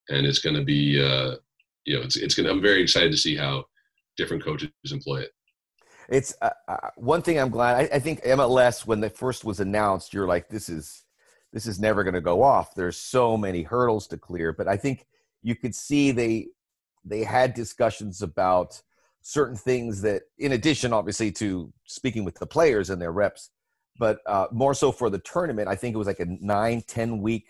[0.08, 1.36] and it's going to be, uh,
[1.84, 2.48] you know, it's it's going.
[2.48, 3.64] I'm very excited to see how
[4.16, 5.30] different coaches employ it.
[6.08, 7.76] It's uh, uh, one thing I'm glad.
[7.76, 11.04] I, I think MLS when it first was announced, you're like, this is
[11.52, 12.74] this is never going to go off.
[12.74, 15.06] There's so many hurdles to clear, but I think
[15.42, 16.48] you could see they
[17.04, 18.82] they had discussions about
[19.22, 23.50] certain things that, in addition, obviously, to speaking with the players and their reps,
[23.98, 27.20] but uh, more so for the tournament, I think it was like a nine, 10
[27.20, 27.46] week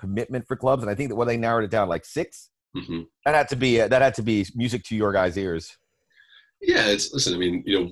[0.00, 0.82] commitment for clubs.
[0.82, 3.02] And I think that when they narrowed it down like 6 mm-hmm.
[3.24, 5.76] that had to be, uh, that had to be music to your guys' ears.
[6.60, 6.86] Yeah.
[6.86, 7.90] It's, listen, I mean, you know,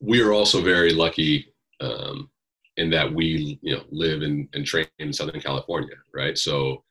[0.00, 2.30] we are also very lucky um,
[2.76, 6.38] in that we, you know, live and, and train in Southern California, right?
[6.38, 6.84] So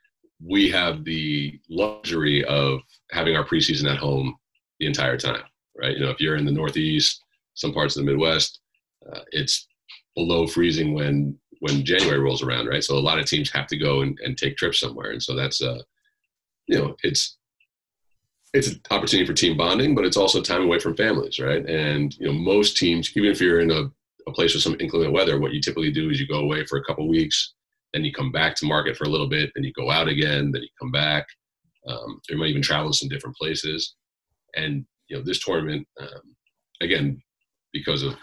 [0.44, 4.36] we have the luxury of having our preseason at home
[4.80, 5.44] the entire time
[5.82, 5.96] right?
[5.96, 7.24] You know, if you're in the Northeast,
[7.54, 8.60] some parts of the Midwest,
[9.12, 9.68] uh, it's
[10.16, 12.84] below freezing when when January rolls around, right?
[12.84, 15.36] So a lot of teams have to go and, and take trips somewhere, and so
[15.36, 15.82] that's uh,
[16.68, 17.38] you know, it's
[18.54, 21.66] it's an opportunity for team bonding, but it's also time away from families, right?
[21.70, 23.90] And you know, most teams, even if you're in a,
[24.28, 26.78] a place with some inclement weather, what you typically do is you go away for
[26.78, 27.54] a couple weeks,
[27.94, 30.52] then you come back to market for a little bit, then you go out again,
[30.52, 31.26] then you come back.
[31.88, 33.96] Um, you might even travel to some different places,
[34.56, 36.36] and you know, this tournament, um,
[36.82, 37.22] again,
[37.74, 38.16] because of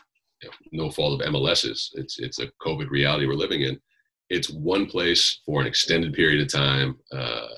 [0.42, 3.78] you know, no fault of MLS's, it's it's a COVID reality we're living in.
[4.30, 6.98] It's one place for an extended period of time.
[7.12, 7.48] Uh,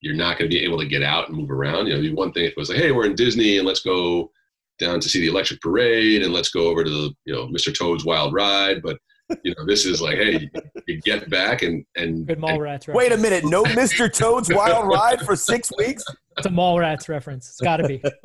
[0.00, 1.86] you're not going to be able to get out and move around.
[1.86, 3.80] You know, the one thing if it was like, hey, we're in Disney and let's
[3.80, 4.30] go
[4.78, 7.76] down to see the electric parade and let's go over to the you know Mr.
[7.76, 8.98] Toad's Wild Ride, but
[9.44, 10.50] you know, this is like, hey,
[10.86, 12.86] you get back and and good Mallrats.
[12.86, 14.12] And, wait a minute, no Mr.
[14.12, 16.04] Toad's Wild Ride for six weeks.
[16.36, 17.48] It's a Mallrats reference.
[17.48, 18.02] It's got to be.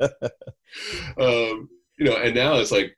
[1.20, 2.96] um, you know, and now it's like,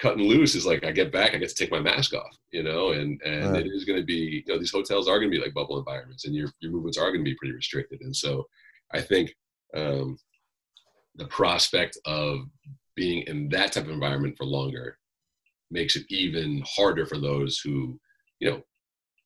[0.00, 2.62] cutting loose is like I get back, I get to take my mask off, you
[2.62, 5.36] know, and and it is going to be, you know, these hotels are going to
[5.36, 8.14] be like bubble environments, and your your movements are going to be pretty restricted, and
[8.14, 8.46] so
[8.92, 9.34] I think
[9.76, 10.16] um,
[11.16, 12.40] the prospect of
[12.96, 14.98] being in that type of environment for longer
[15.70, 17.98] makes it even harder for those who,
[18.40, 18.62] you know,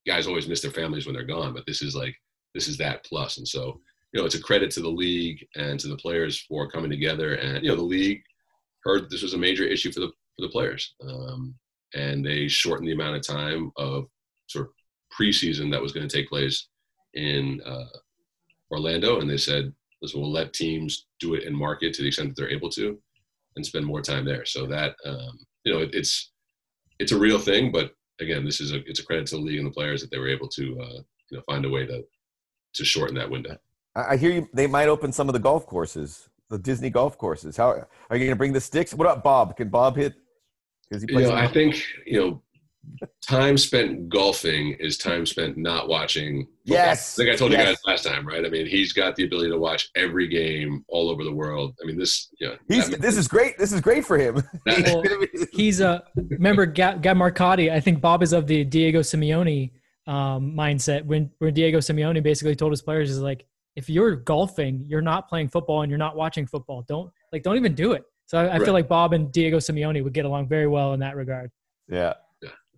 [0.07, 2.15] guys always miss their families when they're gone, but this is like
[2.55, 3.39] this is that plus.
[3.39, 3.81] and so
[4.13, 7.35] you know, it's a credit to the league and to the players for coming together,
[7.35, 8.23] and you know, the league
[8.85, 10.95] heard this was a major issue for the for the players.
[11.03, 11.55] Um,
[11.95, 14.07] and they shortened the amount of time of
[14.49, 14.73] sort of
[15.17, 16.69] preseason that was going to take place
[17.15, 17.85] in uh,
[18.71, 19.21] Orlando.
[19.21, 19.73] And they said,
[20.03, 22.99] listen, we'll let teams do it in market to the extent that they're able to
[23.57, 24.45] and spend more time there.
[24.45, 26.33] So that, um, you know, it, it's,
[26.99, 29.59] it's a real thing, but again, this is a, it's a credit to the league
[29.59, 32.05] and the players that they were able to, uh, you know, find a way to,
[32.75, 33.57] to shorten that window.
[33.97, 34.49] I hear you.
[34.53, 37.57] They might open some of the golf courses, the Disney golf courses.
[37.57, 38.93] How are you going to bring the sticks?
[38.93, 39.57] What about Bob?
[39.57, 40.15] Can Bob hit
[40.89, 42.43] because he you know, I think you know,
[43.23, 46.41] time spent golfing is time spent not watching.
[46.41, 46.55] Football.
[46.65, 47.61] Yes, I think I told yes.
[47.61, 48.45] you guys last time, right?
[48.45, 51.75] I mean, he's got the ability to watch every game all over the world.
[51.83, 53.59] I mean, this, you know, he's this is great.
[53.59, 54.43] This is great for him.
[54.67, 55.03] well,
[55.53, 57.73] he's a remember Gab, Gab Marcotti.
[57.73, 59.73] I think Bob is of the Diego Simeone
[60.07, 61.05] um, mindset.
[61.05, 65.29] When when Diego Simeone basically told his players is like, if you're golfing, you're not
[65.29, 66.85] playing football and you're not watching football.
[66.89, 68.05] Don't like, don't even do it.
[68.27, 68.63] So I, I right.
[68.63, 71.51] feel like Bob and Diego Simeone would get along very well in that regard.
[71.89, 72.15] Yeah.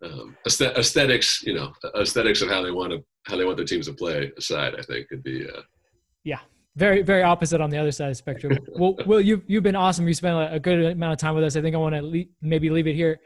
[0.06, 3.86] Um, aesthetics, you know, aesthetics of how they want to how they want their teams
[3.86, 5.46] to play aside, I think could be.
[5.46, 5.62] Uh...
[6.24, 6.40] Yeah,
[6.76, 8.58] very very opposite on the other side of the spectrum.
[8.68, 10.06] well, Will, you you've been awesome.
[10.06, 11.56] You spent a good amount of time with us.
[11.56, 13.18] I think I want to le- maybe leave it here.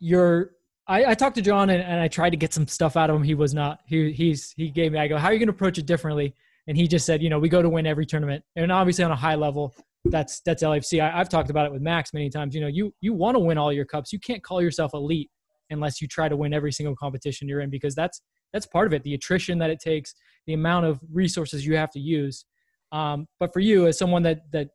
[0.00, 0.52] You're
[0.86, 3.16] I, I, talked to John and, and, I tried to get some stuff out of
[3.16, 3.22] him.
[3.22, 3.80] He was not.
[3.86, 4.98] He he's he gave me.
[4.98, 6.34] I go, how are you going to approach it differently?
[6.66, 9.12] And he just said, you know, we go to win every tournament, and obviously on
[9.12, 9.74] a high level,
[10.06, 11.00] that's that's LFC.
[11.00, 12.54] I, have talked about it with Max many times.
[12.54, 14.12] You know, you you want to win all your cups.
[14.12, 15.30] You can't call yourself elite
[15.70, 18.20] unless you try to win every single competition you're in because that's
[18.52, 19.02] that's part of it.
[19.04, 20.14] The attrition that it takes,
[20.46, 22.44] the amount of resources you have to use.
[22.92, 24.68] Um, but for you, as someone that that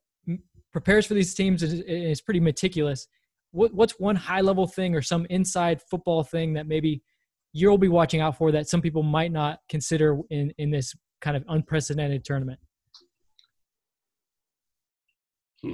[0.71, 3.07] prepares for these teams is, is pretty meticulous.
[3.51, 7.01] What, what's one high level thing or some inside football thing that maybe
[7.53, 11.37] you'll be watching out for that some people might not consider in in this kind
[11.37, 12.59] of unprecedented tournament?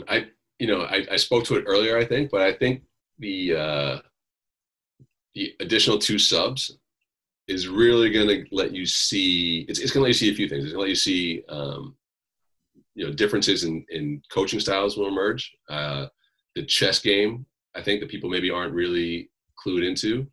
[0.08, 0.28] I
[0.60, 2.84] you know I, I spoke to it earlier I think, but I think
[3.20, 4.00] the uh,
[5.36, 6.78] the additional two subs
[7.48, 9.66] is really going to let you see.
[9.68, 10.64] It's, it's going to let you see a few things.
[10.64, 11.96] It's going to let you see um,
[12.96, 15.52] you know differences in in coaching styles will emerge.
[15.70, 16.08] Uh,
[16.56, 19.30] the chess game, I think that people maybe aren't really
[19.64, 20.28] clued into,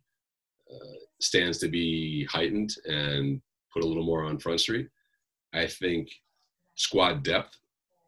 [0.69, 3.41] uh, stands to be heightened and
[3.73, 4.89] put a little more on front street.
[5.53, 6.09] I think
[6.75, 7.57] squad depth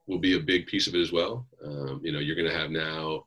[0.08, 1.48] will be a big piece of it as well.
[1.64, 3.26] Um, you know, you're going to have now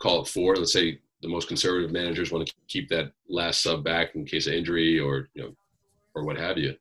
[0.00, 0.56] call it four.
[0.56, 4.46] Let's say the most conservative managers want to keep that last sub back in case
[4.46, 5.54] of injury or you know
[6.14, 6.74] or what have you.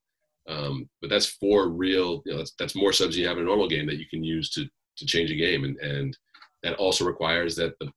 [0.47, 2.21] Um, but that's four real.
[2.25, 4.23] You know, that's that's more subs you have in a normal game that you can
[4.23, 4.65] use to
[4.97, 6.17] to change a game, and and
[6.63, 7.91] that also requires that the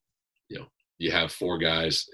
[0.48, 0.66] you know
[0.98, 2.08] you have four guys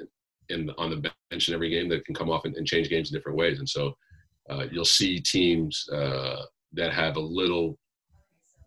[0.48, 3.10] in on the bench in every game that can come off and, and change games
[3.10, 3.96] in different ways, and so
[4.50, 7.78] uh, you'll see teams uh, that have a little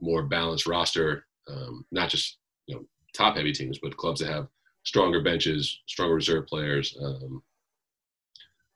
[0.01, 2.82] more balanced roster, um, not just you know
[3.14, 4.47] top heavy teams, but clubs that have
[4.84, 7.42] stronger benches, stronger reserve players um,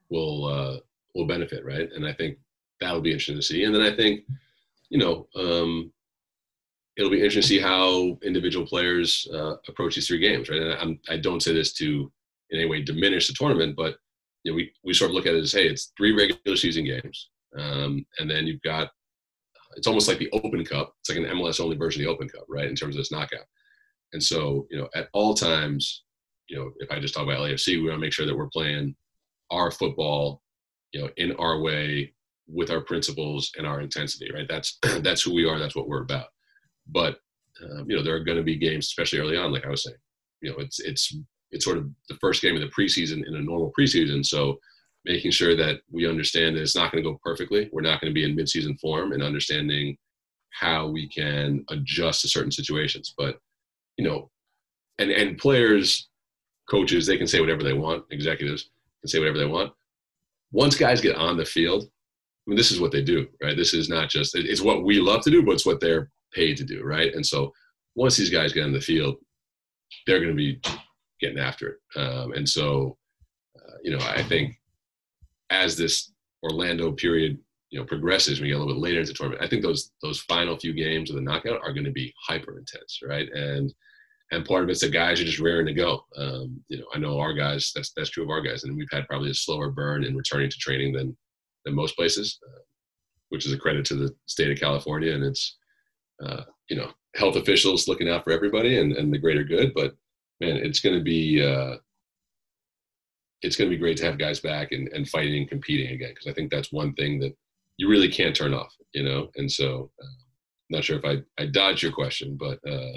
[0.09, 0.77] will uh,
[1.15, 1.89] will benefit, right?
[1.91, 2.37] And I think
[2.79, 3.63] that'll be interesting to see.
[3.63, 4.25] And then I think
[4.89, 5.91] you know um,
[6.97, 10.61] it'll be interesting to see how individual players uh, approach these three games, right?
[10.61, 12.11] And I'm, I don't say this to
[12.49, 13.97] in any way diminish the tournament, but
[14.43, 16.85] you know, we, we sort of look at it as, hey, it's three regular season
[16.85, 17.29] games.
[17.57, 18.89] Um, and then you've got
[19.75, 20.95] it's almost like the Open Cup.
[20.99, 22.69] It's like an MLS only version of the Open Cup, right?
[22.69, 23.45] In terms of this knockout.
[24.13, 26.03] And so, you know, at all times,
[26.47, 28.47] you know, if I just talk about LAFC, we want to make sure that we're
[28.47, 28.95] playing
[29.51, 30.41] our football,
[30.91, 32.13] you know, in our way
[32.47, 34.47] with our principles and our intensity, right?
[34.47, 35.59] That's that's who we are.
[35.59, 36.27] That's what we're about.
[36.87, 37.17] But
[37.63, 39.83] um, you know, there are going to be games, especially early on, like I was
[39.83, 39.97] saying.
[40.41, 41.15] You know, it's it's
[41.51, 44.25] it's sort of the first game of the preseason in a normal preseason.
[44.25, 44.57] So
[45.05, 47.69] making sure that we understand that it's not going to go perfectly.
[47.71, 49.97] We're not going to be in midseason form and understanding
[50.51, 53.13] how we can adjust to certain situations.
[53.17, 53.39] But,
[53.97, 54.29] you know,
[54.99, 56.09] and, and players,
[56.69, 58.69] coaches, they can say whatever they want, executives
[59.01, 59.71] can say whatever they want.
[60.51, 63.55] Once guys get on the field, I mean, this is what they do, right?
[63.55, 66.57] This is not just, it's what we love to do, but it's what they're paid
[66.57, 67.13] to do, right?
[67.13, 67.53] And so
[67.95, 69.15] once these guys get on the field,
[70.05, 70.59] they're going to be
[71.19, 71.99] getting after it.
[71.99, 72.97] Um, and so,
[73.57, 74.59] uh, you know, I think
[75.49, 76.11] as this
[76.43, 77.37] Orlando period
[77.73, 79.43] you know progresses, we get a little bit later into the tournament.
[79.43, 82.59] I think those those final few games of the knockout are going to be hyper
[82.59, 83.27] intense, right?
[83.33, 83.73] And
[84.31, 86.05] and part of it's the guys are just raring to go.
[86.15, 87.71] Um, you know, I know our guys.
[87.73, 90.51] That's that's true of our guys, and we've had probably a slower burn in returning
[90.51, 91.17] to training than
[91.65, 92.61] than most places, uh,
[93.29, 95.57] which is a credit to the state of California and its
[96.23, 99.73] uh, you know health officials looking out for everybody and, and the greater good.
[99.73, 99.95] But
[100.41, 101.77] man, it's going to be uh,
[103.41, 106.11] it's going to be great to have guys back and, and fighting and competing again
[106.11, 107.35] because I think that's one thing that
[107.77, 109.29] you really can't turn off, you know.
[109.35, 110.07] And so, uh,
[110.69, 112.93] not sure if I I dodged your question, but uh,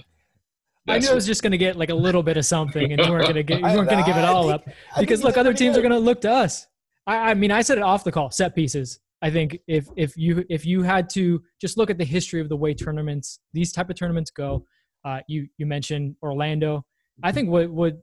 [0.89, 3.05] I knew I was just going to get like a little bit of something, and
[3.05, 4.68] you weren't going to get you weren't going to give it all up
[4.99, 6.66] because look, other teams are going to look to us.
[7.07, 8.31] I, I mean, I said it off the call.
[8.31, 9.01] Set pieces.
[9.22, 12.49] I think if if you if you had to just look at the history of
[12.49, 14.64] the way tournaments these type of tournaments go,
[15.05, 16.85] uh, you you mentioned Orlando.
[17.22, 17.99] I think what would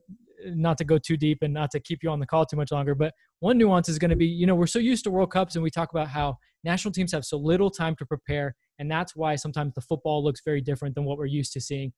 [0.46, 2.72] not to go too deep and not to keep you on the call too much
[2.72, 5.30] longer, but one nuance is going to be, you know, we're so used to World
[5.30, 8.54] Cups and we talk about how national teams have so little time to prepare.
[8.78, 11.92] And that's why sometimes the football looks very different than what we're used to seeing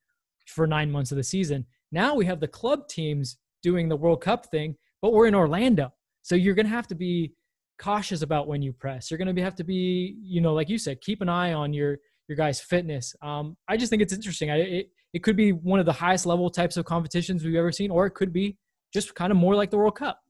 [0.46, 1.66] for nine months of the season.
[1.92, 5.92] Now we have the club teams doing the World Cup thing, but we're in Orlando.
[6.22, 7.32] So you're going to have to be
[7.78, 9.10] cautious about when you press.
[9.10, 11.72] You're going to have to be, you know, like you said, keep an eye on
[11.72, 11.98] your
[12.28, 13.14] your guys' fitness.
[13.22, 14.50] Um, I just think it's interesting.
[14.50, 17.70] I, it, it could be one of the highest level types of competitions we've ever
[17.70, 18.56] seen, or it could be
[18.92, 20.20] just kind of more like the World Cup.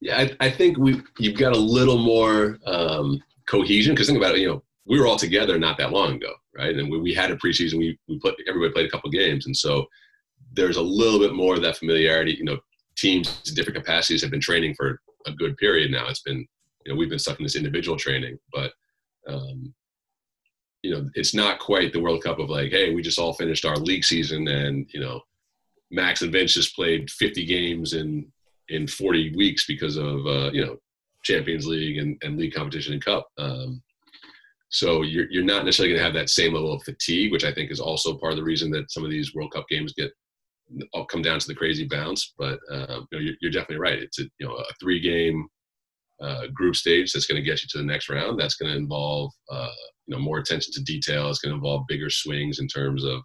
[0.00, 3.20] Yeah, I, I think we you've got a little more um,
[3.50, 4.40] cohesion because think about it.
[4.40, 6.76] You know, we were all together not that long ago, right?
[6.76, 7.78] And we, we had a preseason.
[7.78, 9.86] We we put everybody played a couple games, and so
[10.52, 12.32] there's a little bit more of that familiarity.
[12.32, 12.58] You know,
[12.96, 16.08] teams in different capacities have been training for a good period now.
[16.08, 16.46] It's been
[16.86, 18.72] you know we've been stuck in this individual training, but
[19.28, 19.74] um,
[20.82, 23.66] you know, it's not quite the World Cup of like, hey, we just all finished
[23.66, 25.20] our league season and, you know,
[25.90, 28.26] Max and Vince just played 50 games in
[28.68, 30.76] in 40 weeks because of uh, you know
[31.22, 33.28] Champions League and, and league competition and cup.
[33.38, 33.82] Um,
[34.70, 37.52] so you're you're not necessarily going to have that same level of fatigue, which I
[37.52, 40.12] think is also part of the reason that some of these World Cup games get
[40.92, 42.34] all come down to the crazy bounce.
[42.38, 43.98] But um, you know, you're, you're, definitely right.
[43.98, 45.48] It's a you know a three game
[46.20, 48.38] uh, group stage that's going to get you to the next round.
[48.38, 49.70] That's going to involve uh,
[50.06, 51.28] you know more attention to detail.
[51.28, 53.20] It's going to involve bigger swings in terms of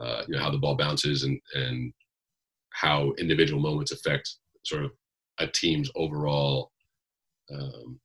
[0.00, 1.92] uh, you know how the ball bounces and and
[2.74, 4.28] how individual moments affect
[4.64, 4.90] sort of
[5.38, 6.70] a team's overall.
[7.52, 8.00] Um,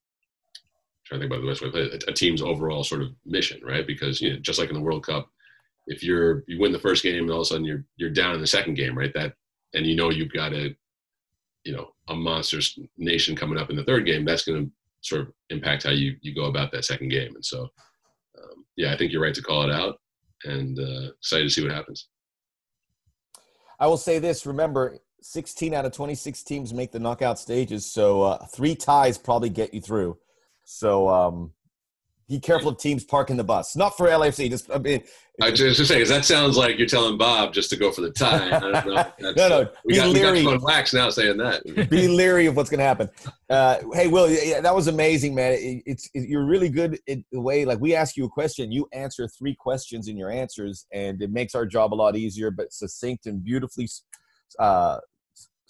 [1.05, 3.01] trying to think about the best way to play it, a, a team's overall sort
[3.01, 3.85] of mission, right?
[3.85, 5.29] Because you know, just like in the World Cup,
[5.87, 8.35] if you're you win the first game and all of a sudden you're you're down
[8.35, 9.13] in the second game, right?
[9.13, 9.33] That
[9.73, 10.75] and you know you've got a
[11.63, 14.25] you know a monsters nation coming up in the third game.
[14.25, 14.71] That's going to
[15.01, 17.35] sort of impact how you you go about that second game.
[17.35, 17.63] And so
[18.37, 19.99] um, yeah, I think you're right to call it out,
[20.45, 22.07] and uh, excited to see what happens.
[23.79, 28.23] I will say this: remember, 16 out of 26 teams make the knockout stages, so
[28.23, 30.17] uh, three ties probably get you through.
[30.63, 31.51] So um,
[32.27, 33.75] be careful of teams parking the bus.
[33.75, 34.49] Not for LAFC.
[34.49, 35.03] Just I mean,
[35.41, 38.11] I just saying, because that sounds like you're telling Bob just to go for the
[38.11, 38.55] tie.
[38.55, 39.05] I don't know.
[39.35, 39.69] no, no.
[39.85, 40.45] We got, leery.
[40.45, 41.89] we got wax now saying that.
[41.89, 43.09] be leery of what's going to happen.
[43.49, 45.53] Uh, hey, Will, yeah, that was amazing, man.
[45.53, 47.65] It, it's it, you're really good in the way.
[47.65, 51.31] Like we ask you a question, you answer three questions in your answers, and it
[51.31, 53.89] makes our job a lot easier, but succinct and beautifully
[54.59, 54.99] uh,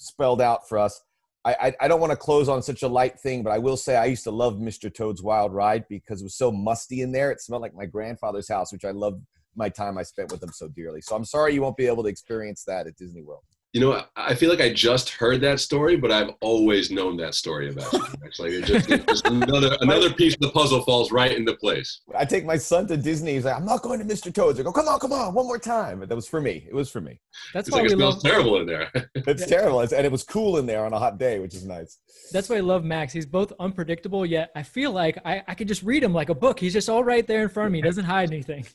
[0.02, 1.02] spelled out for us.
[1.44, 3.96] I, I don't want to close on such a light thing, but I will say
[3.96, 4.94] I used to love Mr.
[4.94, 7.32] Toad's Wild Ride because it was so musty in there.
[7.32, 9.24] It smelled like my grandfather's house, which I loved
[9.56, 11.02] my time I spent with him so dearly.
[11.02, 13.42] So I'm sorry you won't be able to experience that at Disney World.
[13.74, 17.36] You know, I feel like I just heard that story, but I've always known that
[17.36, 18.04] story about you.
[18.26, 22.02] Actually, it just, it just another another piece of the puzzle falls right into place.
[22.14, 23.36] I take my son to Disney.
[23.36, 24.34] He's like, "I'm not going to Mr.
[24.34, 26.66] Toad's." I go, "Come on, come on, one more time." But that was for me.
[26.68, 27.22] It was for me.
[27.54, 28.24] That's it's why like we it smells love.
[28.24, 28.92] terrible in there.
[29.16, 32.00] It's terrible, and it was cool in there on a hot day, which is nice.
[32.34, 33.14] That's why I love Max.
[33.14, 36.36] He's both unpredictable, yet I feel like I, I could just read him like a
[36.36, 36.60] book.
[36.60, 37.78] He's just all right there in front of me.
[37.78, 38.66] He doesn't hide anything.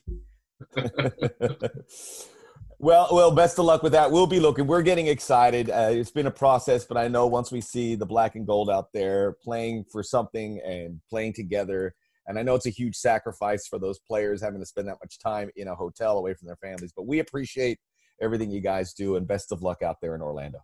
[2.79, 4.11] well, well, best of luck with that.
[4.11, 4.67] We'll be looking.
[4.67, 5.69] We're getting excited.
[5.69, 8.69] Uh, it's been a process, but I know once we see the black and gold
[8.69, 11.95] out there playing for something and playing together,
[12.27, 15.17] and I know it's a huge sacrifice for those players having to spend that much
[15.17, 16.93] time in a hotel away from their families.
[16.95, 17.79] But we appreciate
[18.21, 20.59] everything you guys do, and best of luck out there in Orlando.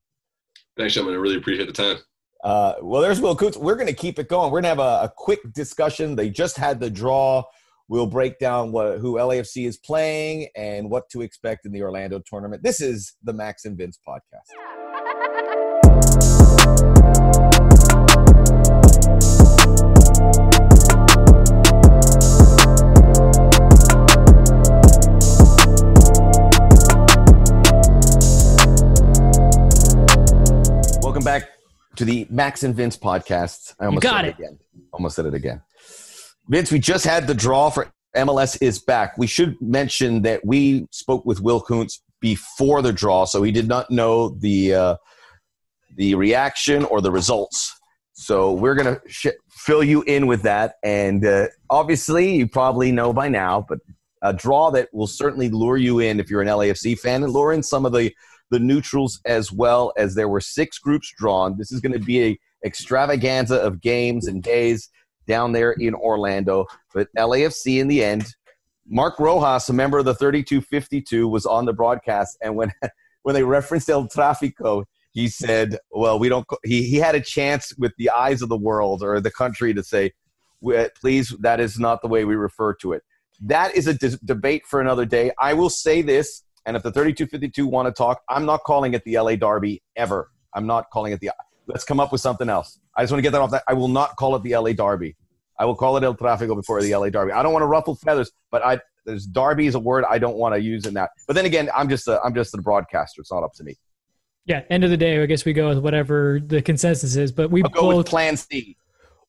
[0.78, 1.18] Thanks, gentlemen.
[1.18, 1.98] I really appreciate the time.
[2.44, 3.58] Uh, well, there's Will Kuntz.
[3.58, 4.52] We're going to keep it going.
[4.52, 6.16] We're going to have a, a quick discussion.
[6.16, 7.44] They just had the draw.
[7.90, 12.20] We'll break down what, who LAFC is playing and what to expect in the Orlando
[12.20, 12.64] tournament.
[12.64, 14.50] This is the Max and Vince podcast.
[31.02, 31.50] Welcome back
[31.98, 33.76] to the Max and Vince podcast.
[33.80, 34.40] I almost You got said it.
[34.40, 34.60] again.
[34.92, 35.62] Almost said it again.
[36.48, 39.18] Vince, we just had the draw for MLS is back.
[39.18, 43.68] We should mention that we spoke with Will Kuntz before the draw, so he did
[43.68, 44.96] not know the uh,
[45.96, 47.74] the reaction or the results.
[48.14, 53.14] So we're gonna sh- fill you in with that, and uh, obviously you probably know
[53.14, 53.80] by now, but
[54.22, 57.54] a draw that will certainly lure you in if you're an LAFC fan, and lure
[57.54, 58.14] in some of the
[58.52, 59.94] the neutrals as well.
[59.98, 64.28] As there were six groups drawn, this is going to be a extravaganza of games
[64.28, 64.90] and days
[65.26, 66.66] down there in Orlando.
[66.94, 68.34] But LAFC in the end,
[68.88, 72.72] Mark Rojas, a member of the 3252, was on the broadcast, and when
[73.24, 77.74] when they referenced El Tráfico, he said, "Well, we don't." He he had a chance
[77.78, 80.12] with the eyes of the world or the country to say,
[81.00, 83.04] "Please, that is not the way we refer to it."
[83.42, 83.94] That is a
[84.26, 85.32] debate for another day.
[85.40, 89.04] I will say this, and if the 3252 want to talk, I'm not calling it
[89.04, 90.30] the LA Derby ever.
[90.54, 91.32] I'm not calling it the.
[91.68, 92.80] Let's come up with something else.
[92.96, 93.52] I just want to get that off.
[93.52, 95.16] That I will not call it the LA Derby.
[95.60, 97.32] I will call it El Tráfico before the LA Derby.
[97.32, 100.38] I don't want to ruffle feathers, but I there's Derby is a word I don't
[100.38, 101.12] want to use in that.
[101.28, 103.22] But then again, I'm just a, I'm just a broadcaster.
[103.22, 103.76] It's not up to me.
[104.46, 107.32] Yeah, end of the day, I guess we go with whatever the consensus is.
[107.32, 108.78] But we I'll both with Plan C.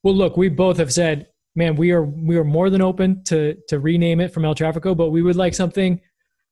[0.03, 3.57] Well, look, we both have said, man, we are we are more than open to
[3.69, 6.01] to rename it from El Tráfico, but we would like something.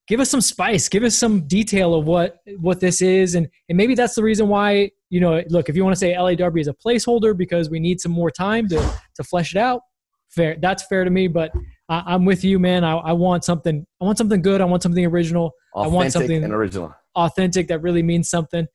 [0.08, 0.88] Give us some spice.
[0.88, 4.48] Give us some detail of what what this is, and and maybe that's the reason
[4.48, 5.42] why you know.
[5.48, 8.12] Look, if you want to say LA Derby is a placeholder because we need some
[8.12, 9.82] more time to to flesh it out,
[10.28, 10.56] fair.
[10.60, 11.28] That's fair to me.
[11.28, 11.52] But
[11.88, 12.82] I, am with you, man.
[12.82, 13.86] I, I want something.
[14.00, 14.60] I want something good.
[14.60, 15.52] I want something original.
[15.74, 18.66] Authentic I want something and original authentic that really means something.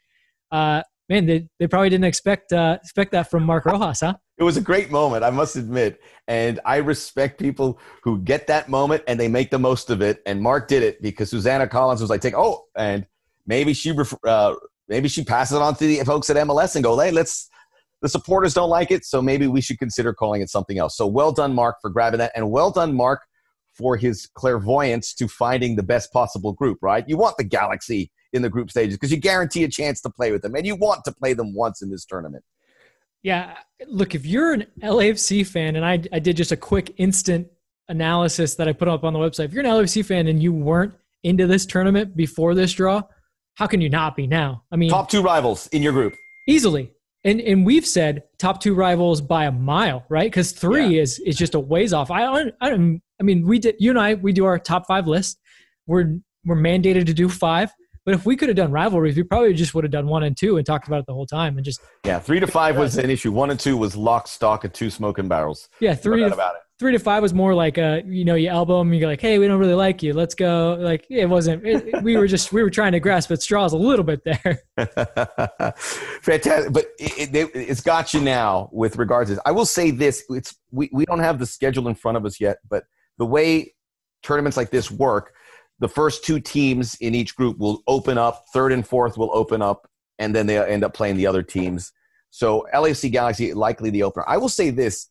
[0.51, 4.15] Uh, man, they, they probably didn't expect uh, expect that from Mark Rojas, huh?
[4.37, 8.69] It was a great moment, I must admit, and I respect people who get that
[8.69, 10.21] moment and they make the most of it.
[10.27, 13.07] And Mark did it because Susanna Collins was like, "Take oh," and
[13.47, 14.53] maybe she uh,
[14.87, 17.49] maybe she passes it on to the folks at MLS and go, "Hey, let's."
[18.03, 20.95] The supporters don't like it, so maybe we should consider calling it something else.
[20.95, 23.21] So well done, Mark, for grabbing that, and well done, Mark,
[23.73, 26.77] for his clairvoyance to finding the best possible group.
[26.83, 27.03] Right?
[27.07, 30.31] You want the Galaxy in the group stages because you guarantee a chance to play
[30.31, 32.43] with them and you want to play them once in this tournament.
[33.23, 33.55] Yeah.
[33.87, 37.47] Look, if you're an LAFC fan, and I, I did just a quick instant
[37.89, 40.53] analysis that I put up on the website, if you're an LAFC fan and you
[40.53, 40.93] weren't
[41.23, 43.01] into this tournament before this draw,
[43.55, 44.63] how can you not be now?
[44.71, 46.15] I mean, top two rivals in your group.
[46.47, 46.91] Easily.
[47.23, 50.29] And, and we've said top two rivals by a mile, right?
[50.29, 51.01] Because three yeah.
[51.01, 52.11] is is just a ways off.
[52.11, 53.01] I don't, I don't.
[53.19, 53.75] I mean, we did.
[53.79, 55.39] You and I, we do our top five list.
[55.87, 57.73] We're we're mandated to do five.
[58.07, 60.35] But if we could have done rivalries, we probably just would have done one and
[60.35, 62.19] two and talked about it the whole time and just yeah.
[62.19, 63.33] Three to five was an issue.
[63.33, 65.67] One and two was lock, stock, and two smoking barrels.
[65.81, 68.79] Yeah, three no to, three to five was more like uh you know you elbow
[68.79, 72.01] them you're like hey we don't really like you let's go like it wasn't it,
[72.01, 74.61] we were just we were trying to grasp at straws a little bit there.
[76.21, 79.43] Fantastic, but it, it, it's got you now with regards to this.
[79.45, 82.39] I will say this: it's we we don't have the schedule in front of us
[82.39, 82.85] yet, but
[83.17, 83.73] the way
[84.23, 85.33] tournaments like this work
[85.79, 89.61] the first two teams in each group will open up, third and fourth will open
[89.61, 91.91] up, and then they end up playing the other teams.
[92.29, 94.25] So LAFC Galaxy likely the opener.
[94.27, 95.09] I will say this: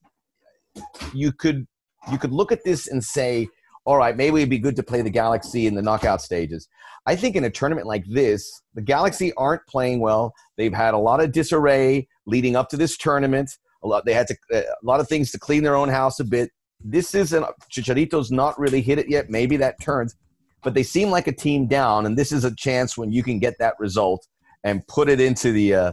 [1.14, 1.66] you could
[2.10, 3.48] you could look at this and say,
[3.84, 6.68] all right, maybe it'd be good to play the Galaxy in the knockout stages.
[7.06, 10.34] I think in a tournament like this, the Galaxy aren't playing well.
[10.56, 13.50] They've had a lot of disarray leading up to this tournament.
[13.84, 16.18] A lot they had to uh, a lot of things to clean their own house
[16.18, 16.50] a bit.
[16.80, 19.30] This isn't Chicharito's not really hit it yet.
[19.30, 20.16] Maybe that turns
[20.66, 23.38] but they seem like a team down, and this is a chance when you can
[23.38, 24.26] get that result
[24.64, 25.92] and put it into the uh,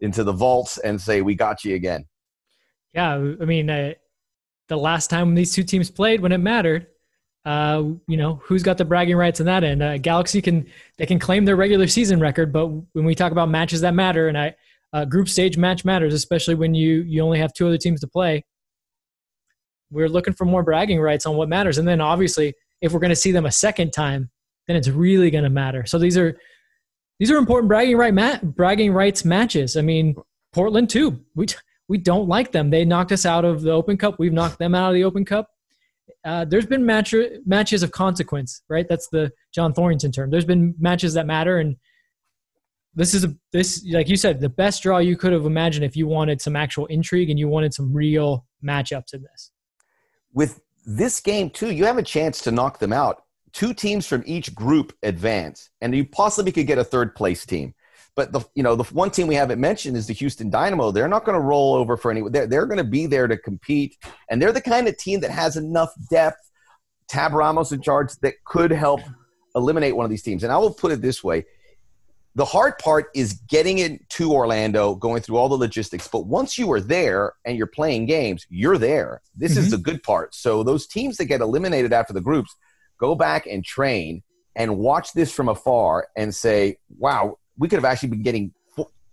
[0.00, 2.06] into the vaults and say we got you again.
[2.94, 3.92] Yeah, I mean, uh,
[4.68, 6.86] the last time these two teams played when it mattered,
[7.44, 9.82] uh, you know, who's got the bragging rights in that end?
[9.82, 10.64] Uh, Galaxy can
[10.96, 14.28] they can claim their regular season record, but when we talk about matches that matter,
[14.28, 14.54] and I
[14.94, 18.08] uh, group stage match matters, especially when you you only have two other teams to
[18.08, 18.42] play.
[19.90, 23.10] We're looking for more bragging rights on what matters, and then obviously if we're going
[23.10, 24.30] to see them a second time,
[24.66, 25.84] then it's really going to matter.
[25.86, 26.38] So these are
[27.18, 29.76] these are important bragging right ma- bragging rights matches.
[29.76, 30.16] I mean,
[30.52, 31.24] Portland too.
[31.34, 31.46] We
[31.88, 32.70] we don't like them.
[32.70, 34.18] They knocked us out of the Open Cup.
[34.18, 35.48] We've knocked them out of the Open Cup.
[36.24, 37.14] Uh, there's been match,
[37.44, 38.86] matches of consequence, right?
[38.88, 40.30] That's the John Thorrington term.
[40.30, 41.76] There's been matches that matter, and
[42.94, 45.96] this is a this like you said, the best draw you could have imagined if
[45.96, 49.50] you wanted some actual intrigue and you wanted some real matchups in this.
[50.32, 53.22] With this game too, you have a chance to knock them out.
[53.52, 57.74] Two teams from each group advance, and you possibly could get a third place team.
[58.16, 60.90] But the you know the one team we haven't mentioned is the Houston Dynamo.
[60.90, 62.22] They're not going to roll over for any.
[62.28, 63.96] They're, they're going to be there to compete,
[64.28, 66.38] and they're the kind of team that has enough depth.
[67.08, 69.00] Tab Ramos in charge that could help
[69.54, 70.42] eliminate one of these teams.
[70.42, 71.44] And I will put it this way:
[72.34, 76.08] the hard part is getting it to Orlando, going through all the logistics.
[76.08, 79.22] But once you are there and you're playing games, you're there.
[79.36, 79.60] This mm-hmm.
[79.60, 80.34] is the good part.
[80.34, 82.56] So those teams that get eliminated after the groups
[82.98, 84.22] go back and train
[84.56, 88.52] and watch this from afar and say, wow, we could have actually been getting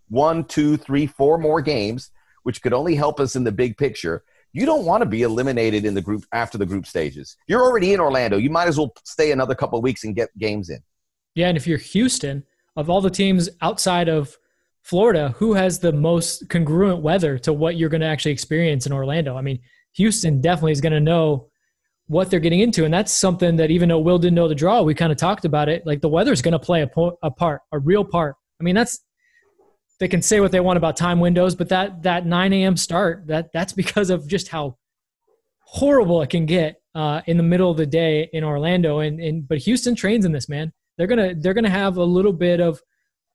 [0.10, 2.12] one, two, three, four more games,
[2.44, 4.24] which could only help us in the big picture.
[4.52, 7.38] You don't want to be eliminated in the group after the group stages.
[7.48, 8.38] You're already in Orlando.
[8.38, 10.80] You might as well stay another couple of weeks and get games in.
[11.36, 12.44] Yeah, and if you're Houston,
[12.76, 14.36] of all the teams outside of
[14.82, 18.94] Florida, who has the most congruent weather to what you're going to actually experience in
[18.94, 19.38] Orlando?
[19.38, 19.60] I mean,
[19.94, 21.50] Houston definitely is going to know
[22.08, 22.84] what they're getting into.
[22.84, 25.46] And that's something that even though Will didn't know the draw, we kind of talked
[25.46, 25.86] about it.
[25.86, 28.36] Like the weather's going to play a, po- a part, a real part.
[28.60, 29.00] I mean, that's
[30.00, 32.76] they can say what they want about time windows, but that that 9 a.m.
[32.76, 34.78] start that that's because of just how
[35.62, 39.00] horrible it can get uh, in the middle of the day in Orlando.
[39.00, 40.74] And and but Houston trains in this man.
[41.02, 42.80] They're gonna they're gonna have a little bit of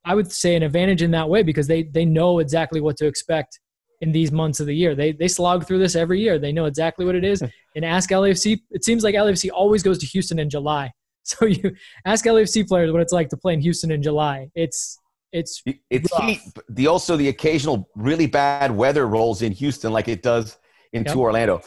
[0.05, 3.07] I would say an advantage in that way because they they know exactly what to
[3.07, 3.59] expect
[4.01, 4.95] in these months of the year.
[4.95, 6.39] They they slog through this every year.
[6.39, 7.43] They know exactly what it is.
[7.75, 8.61] And ask LAFC.
[8.71, 10.93] It seems like LAFC always goes to Houston in July.
[11.25, 14.49] So you ask LAFC players what it's like to play in Houston in July.
[14.55, 14.97] It's
[15.33, 15.61] it's
[15.91, 16.23] it's rough.
[16.23, 16.41] heat.
[16.69, 20.57] The also the occasional really bad weather rolls in Houston like it does
[20.93, 21.19] into yep.
[21.19, 21.63] Orlando.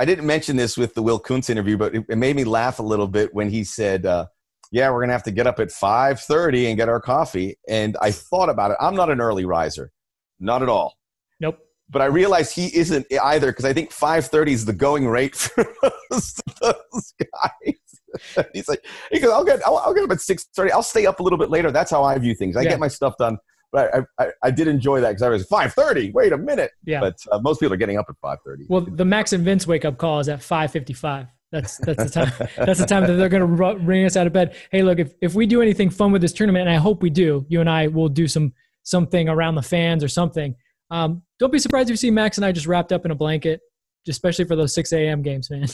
[0.00, 2.80] I didn't mention this with the Will Kuntz interview, but it, it made me laugh
[2.80, 4.04] a little bit when he said.
[4.04, 4.26] Uh,
[4.72, 7.56] yeah, we're gonna have to get up at five thirty and get our coffee.
[7.68, 8.78] And I thought about it.
[8.80, 9.92] I'm not an early riser,
[10.40, 10.96] not at all.
[11.40, 11.58] Nope.
[11.90, 15.64] But I realized he isn't either because I think 5:30 is the going rate for
[16.10, 18.46] those, those guys.
[18.54, 20.70] He's like, he goes, I'll get, I'll, I'll get up at 6:30.
[20.70, 21.70] I'll stay up a little bit later.
[21.70, 22.56] That's how I view things.
[22.56, 22.70] I yeah.
[22.70, 23.36] get my stuff done.
[23.72, 26.14] But I, I, I did enjoy that because I was 5:30.
[26.14, 26.70] Wait a minute.
[26.84, 27.00] Yeah.
[27.00, 28.68] But uh, most people are getting up at 5:30.
[28.68, 31.28] Well, the Max and Vince wake up call is at 5:55.
[31.52, 32.48] That's that's the time.
[32.56, 34.56] that's the time that they're going to bring us out of bed.
[34.70, 37.10] Hey, look, if if we do anything fun with this tournament, and I hope we
[37.10, 40.56] do, you and I will do some something around the fans or something.
[40.90, 43.14] Um, don't be surprised if you see Max and I just wrapped up in a
[43.14, 43.60] blanket,
[44.08, 45.22] especially for those 6 a.m.
[45.22, 45.66] games, man.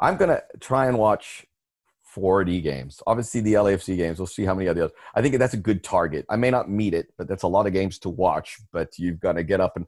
[0.00, 1.44] I'm gonna try and watch
[2.16, 3.02] 4D games.
[3.06, 4.18] Obviously, the LAFC games.
[4.18, 4.92] We'll see how many of others.
[5.14, 6.24] I think that's a good target.
[6.30, 8.58] I may not meet it, but that's a lot of games to watch.
[8.72, 9.86] But you've got to get up and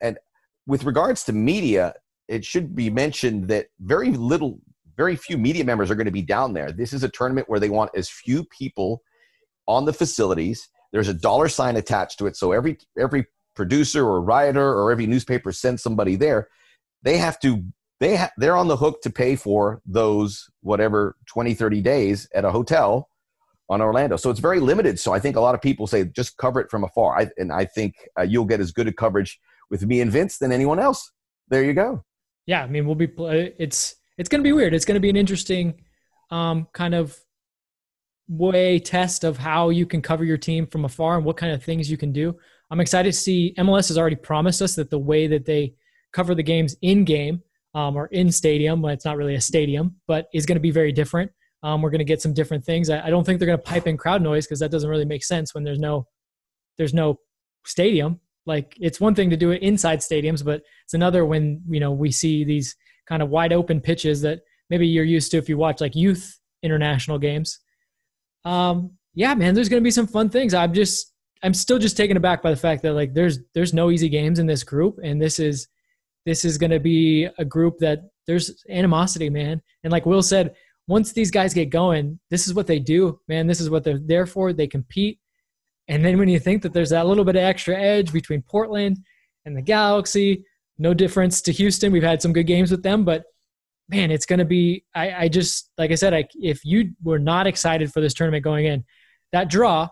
[0.00, 0.18] and
[0.66, 1.94] with regards to media,
[2.28, 4.58] it should be mentioned that very little,
[4.96, 6.72] very few media members are going to be down there.
[6.72, 9.02] This is a tournament where they want as few people
[9.66, 10.68] on the facilities.
[10.92, 15.06] There's a dollar sign attached to it, so every every producer or writer or every
[15.06, 16.48] newspaper sends somebody there.
[17.02, 17.64] They have to
[18.00, 22.44] they ha- they're on the hook to pay for those whatever 20 30 days at
[22.44, 23.08] a hotel
[23.68, 24.16] on Orlando.
[24.16, 25.00] So it's very limited.
[25.00, 27.18] So I think a lot of people say just cover it from afar.
[27.18, 30.38] I, and I think uh, you'll get as good a coverage with me and Vince
[30.38, 31.10] than anyone else.
[31.48, 32.04] There you go
[32.46, 33.08] yeah, I mean, we'll be.
[33.58, 34.74] It's it's going to be weird.
[34.74, 35.74] It's going to be an interesting
[36.30, 37.18] um, kind of
[38.28, 41.62] way test of how you can cover your team from afar and what kind of
[41.62, 42.36] things you can do.
[42.70, 45.74] I'm excited to see MLS has already promised us that the way that they
[46.12, 47.42] cover the games in game
[47.74, 50.70] um, or in stadium, well, it's not really a stadium, but is going to be
[50.70, 51.30] very different.
[51.62, 52.88] Um, we're going to get some different things.
[52.88, 55.04] I, I don't think they're going to pipe in crowd noise because that doesn't really
[55.04, 56.06] make sense when there's no
[56.76, 57.20] there's no
[57.64, 58.20] stadium.
[58.46, 61.92] Like it's one thing to do it inside stadiums, but it's another when you know
[61.92, 62.76] we see these
[63.06, 64.40] kind of wide open pitches that
[64.70, 67.60] maybe you're used to if you watch like youth international games.
[68.44, 70.54] Um, yeah, man, there's going to be some fun things.
[70.54, 73.90] I'm just I'm still just taken aback by the fact that like there's there's no
[73.90, 75.68] easy games in this group, and this is
[76.26, 79.60] this is going to be a group that there's animosity, man.
[79.82, 80.54] And like Will said,
[80.86, 83.46] once these guys get going, this is what they do, man.
[83.46, 84.52] This is what they're there for.
[84.52, 85.18] They compete.
[85.88, 88.98] And then when you think that there's that little bit of extra edge between Portland
[89.44, 90.44] and the Galaxy,
[90.78, 91.92] no difference to Houston.
[91.92, 93.24] We've had some good games with them, but
[93.88, 94.84] man, it's going to be.
[94.94, 98.44] I, I, just like I said, I, if you were not excited for this tournament
[98.44, 98.84] going in,
[99.32, 99.88] that draw,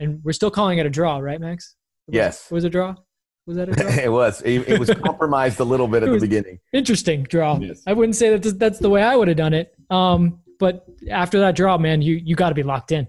[0.00, 1.76] and we're still calling it a draw, right, Max?
[2.06, 2.50] Was, yes.
[2.50, 2.94] Was a draw?
[3.46, 3.88] Was that a draw?
[4.04, 4.42] it was.
[4.42, 6.58] It, it was compromised a little bit at the beginning.
[6.72, 7.58] Interesting draw.
[7.58, 7.82] Yes.
[7.86, 9.74] I wouldn't say that that's the way I would have done it.
[9.90, 13.06] Um, but after that draw, man, you you got to be locked in.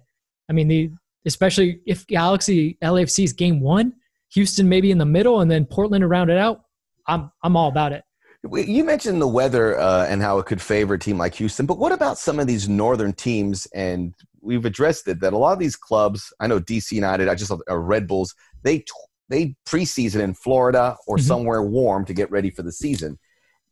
[0.49, 0.91] I mean, the
[1.26, 3.93] especially if Galaxy LAFC is game one,
[4.34, 6.61] Houston maybe in the middle, and then Portland to round it out.
[7.07, 8.03] I'm I'm all about it.
[8.51, 11.80] You mentioned the weather uh, and how it could favor a team like Houston, but
[11.80, 13.65] what about some of these northern teams?
[13.73, 17.34] And we've addressed it that a lot of these clubs, I know DC United, I
[17.34, 18.86] just uh, Red Bulls, they
[19.30, 21.26] they preseason in Florida or mm-hmm.
[21.26, 23.17] somewhere warm to get ready for the season.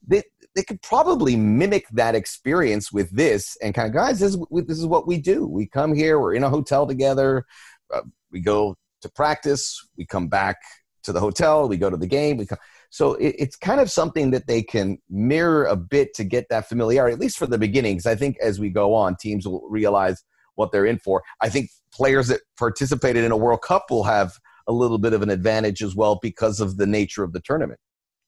[0.08, 0.24] They,
[0.56, 4.78] they could probably mimic that experience with this and kind of guys this is, this
[4.78, 5.48] is what we do.
[5.48, 7.46] We come here we're in a hotel together
[7.94, 8.02] uh,
[8.32, 10.58] we go to practice we come back
[11.04, 13.92] to the hotel we go to the game we come so it, it's kind of
[13.92, 17.58] something that they can mirror a bit to get that familiarity at least for the
[17.58, 20.24] beginning because i think as we go on teams will realize
[20.56, 21.24] what they're in for.
[21.42, 24.38] I think players that participated in a world cup will have
[24.68, 27.80] a little bit of an advantage as well because of the nature of the tournament.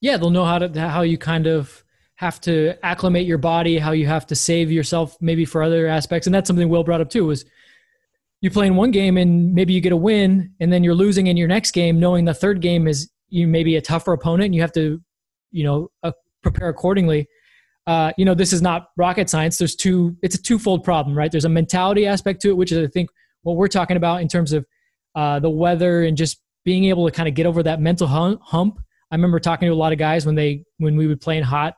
[0.02, 1.84] Yeah they'll know how to how you kind of
[2.16, 6.28] have to acclimate your body, how you have to save yourself maybe for other aspects.
[6.28, 7.46] And that's something Will brought up too was
[8.42, 11.28] you play in one game and maybe you get a win and then you're losing
[11.28, 14.56] in your next game knowing the third game is you maybe a tougher opponent and
[14.56, 15.02] you have to,
[15.52, 16.12] you know, uh,
[16.42, 17.28] prepare accordingly.
[17.86, 19.58] Uh, you know, this is not rocket science.
[19.58, 21.32] There's two, it's a twofold problem, right?
[21.32, 23.10] There's a mentality aspect to it, which is, I think,
[23.44, 24.66] what we're talking about in terms of
[25.16, 28.80] uh, the weather and just being able to kind of get over that mental hump.
[29.12, 31.44] I remember talking to a lot of guys when they, when we would play in
[31.44, 31.76] hot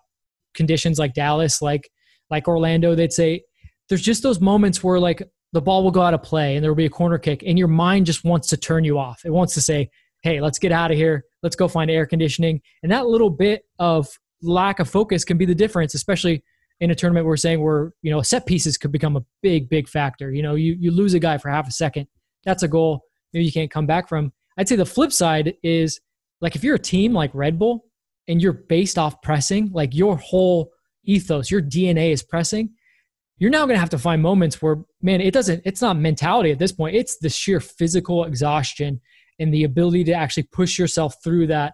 [0.58, 1.89] conditions like Dallas, like
[2.30, 3.43] like Orlando, they'd say
[3.88, 6.72] there's just those moments where like the ball will go out of play and there
[6.72, 9.22] will be a corner kick and your mind just wants to turn you off.
[9.24, 9.89] It wants to say,
[10.24, 11.24] "Hey, let's get out of here.
[11.41, 14.10] Let's go find air conditioning." And that little bit of
[14.41, 16.43] lack of focus can be the difference, especially
[16.82, 19.88] in a tournament we're saying where you know set pieces could become a big big
[19.88, 20.34] factor.
[20.34, 22.08] You know, you you lose a guy for half a second,
[22.43, 23.03] that's a goal
[23.34, 24.32] maybe you can't come back from.
[24.58, 25.99] I'd say the flip side is
[26.41, 27.86] like if you're a team like Red Bull
[28.28, 30.71] and you're based off pressing, like your whole
[31.05, 32.71] ethos, your DNA is pressing,
[33.39, 36.51] you're now going to have to find moments where, man, it doesn't, it's not mentality
[36.51, 36.95] at this point.
[36.95, 38.99] It's the sheer physical exhaustion
[39.39, 41.73] and the ability to actually push yourself through that.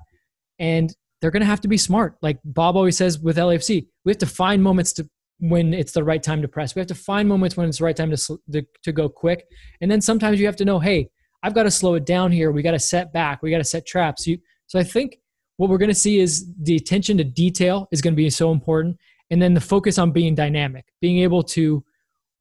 [0.60, 2.18] And they're going to have to be smart.
[2.22, 5.08] Like Bob always says with LAFC, we have to find moments to
[5.40, 6.76] when it's the right time to press.
[6.76, 9.46] We have to find moments when it's the right time to, to, to go quick.
[9.82, 11.10] And then sometimes you have to know, hey,
[11.42, 12.52] I've got to slow it down here.
[12.52, 13.42] We got to set back.
[13.42, 14.28] We got to set traps.
[14.28, 14.38] You,
[14.68, 15.18] so I think
[15.58, 18.52] what we're going to see is the attention to detail is going to be so
[18.52, 18.98] important.
[19.30, 21.84] And then the focus on being dynamic being able to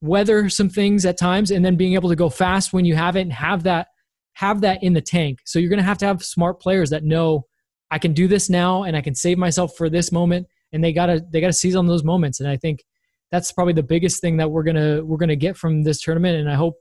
[0.01, 3.17] weather some things at times and then being able to go fast when you have
[3.17, 3.89] it and have that
[4.35, 5.41] have that in the tank.
[5.45, 7.47] So you're going to have to have smart players that know
[7.91, 10.47] i can do this now and i can save myself for this moment.
[10.73, 12.41] And they got to they got to seize on those moments.
[12.41, 12.85] And i think
[13.31, 16.03] that's probably the biggest thing that we're going to we're going to get from this
[16.03, 16.37] tournament.
[16.39, 16.75] And i hope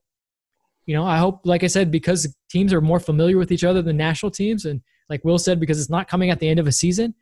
[0.86, 3.82] you know i hope like i said because teams are more familiar with each other
[3.82, 6.68] than national teams and like Will said, because it's not coming at the end of
[6.68, 7.14] a season,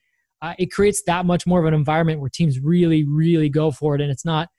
[0.42, 3.96] uh, it creates that much more of an environment where teams really, really go for
[3.96, 4.02] it.
[4.02, 4.50] And it's not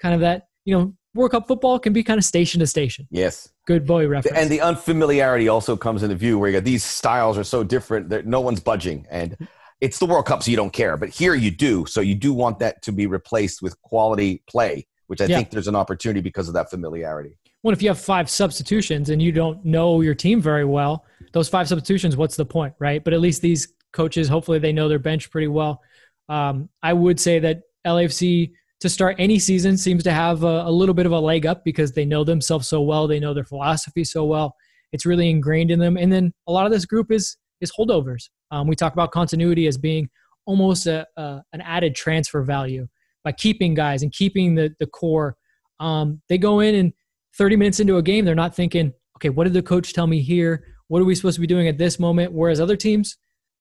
[0.00, 3.08] kind of that, you know, World Cup football can be kind of station to station.
[3.10, 3.48] Yes.
[3.66, 4.36] Good boy reference.
[4.36, 8.10] And the unfamiliarity also comes into view where you got these styles are so different
[8.10, 9.06] that no one's budging.
[9.10, 9.36] And
[9.80, 10.96] it's the World Cup, so you don't care.
[10.96, 11.86] But here you do.
[11.86, 15.36] So you do want that to be replaced with quality play, which I yeah.
[15.36, 17.38] think there's an opportunity because of that familiarity.
[17.62, 21.04] Well, if you have five substitutions and you don't know your team very well,
[21.36, 23.04] those five substitutions, what's the point, right?
[23.04, 25.82] But at least these coaches, hopefully, they know their bench pretty well.
[26.30, 30.70] Um, I would say that LAFC to start any season seems to have a, a,
[30.70, 33.44] little bit of a leg up because they know themselves so well, they know their
[33.44, 34.56] philosophy so well.
[34.92, 38.30] It's really ingrained in them, and then a lot of this group is is holdovers.
[38.50, 40.08] Um, we talk about continuity as being
[40.46, 42.88] almost a, a, an added transfer value
[43.24, 45.36] by keeping guys and keeping the the core.
[45.80, 46.94] Um, they go in and
[47.36, 50.22] 30 minutes into a game, they're not thinking, okay, what did the coach tell me
[50.22, 50.64] here?
[50.88, 52.32] What are we supposed to be doing at this moment?
[52.32, 53.16] Whereas other teams,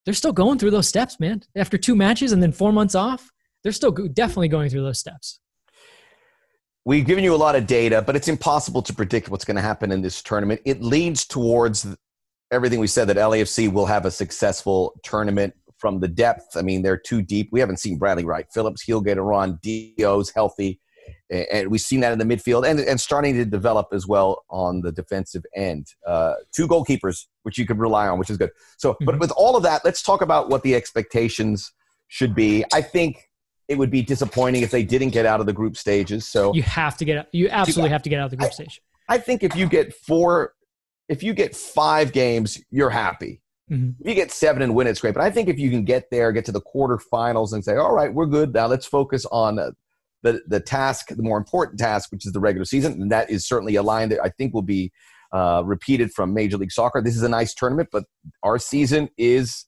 [0.06, 1.42] they're still going through those steps, man.
[1.56, 3.32] After two matches and then four months off,
[3.64, 5.40] they're still definitely going through those steps.
[6.86, 9.62] We've given you a lot of data, but it's impossible to predict what's going to
[9.62, 10.62] happen in this tournament.
[10.66, 11.88] It leads towards
[12.52, 16.56] everything we said that LAFC will have a successful tournament from the depth.
[16.56, 17.50] I mean, they're too deep.
[17.52, 18.84] We haven't seen Bradley Wright Phillips.
[18.84, 19.58] He'll get a run.
[19.64, 20.80] Dio's healthy
[21.30, 24.82] and we've seen that in the midfield and, and starting to develop as well on
[24.82, 25.88] the defensive end.
[26.06, 28.52] Uh, two goalkeepers, which you can rely on, which is good.
[28.78, 29.06] So, mm-hmm.
[29.06, 31.72] but with all of that, let's talk about what the expectations
[32.08, 32.64] should be.
[32.74, 33.30] I think
[33.68, 36.28] it would be disappointing if they didn't get out of the group stages.
[36.28, 38.54] So you have to get you absolutely have to get out of the group I,
[38.54, 38.82] stage.
[39.10, 40.54] I think if you get four,
[41.10, 43.42] if you get five games, you're happy.
[43.72, 44.02] Mm-hmm.
[44.02, 45.16] If you get seven and win, it's great.
[45.16, 47.94] But I think if you can get there, get to the quarterfinals, and say, "All
[47.94, 48.68] right, we're good now.
[48.68, 49.58] Let's focus on
[50.26, 53.48] the the task, the more important task, which is the regular season, and that is
[53.48, 54.92] certainly a line that I think will be
[55.32, 57.02] uh, repeated from Major League Soccer.
[57.02, 58.06] This is a nice tournament, but
[58.44, 59.66] our season is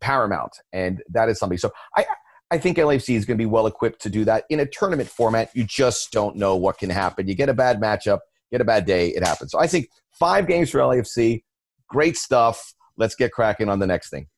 [0.00, 1.58] paramount, and that is something.
[1.58, 2.06] So I.
[2.50, 4.44] I think LAFC is going to be well equipped to do that.
[4.48, 7.28] In a tournament format, you just don't know what can happen.
[7.28, 8.20] You get a bad matchup,
[8.50, 9.52] get a bad day, it happens.
[9.52, 9.88] So I think
[10.18, 11.42] five games for LAFC,
[11.90, 12.72] great stuff.
[12.96, 14.28] Let's get cracking on the next thing.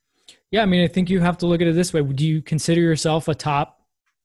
[0.50, 2.02] Yeah, I mean, I think you have to look at it this way.
[2.02, 3.79] Do you consider yourself a top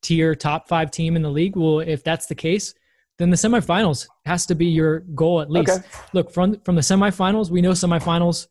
[0.06, 1.56] tier top five team in the league.
[1.56, 2.74] Well, if that's the case,
[3.18, 5.70] then the semifinals has to be your goal at least.
[5.70, 5.86] Okay.
[6.12, 8.46] Look from from the semifinals, we know semifinals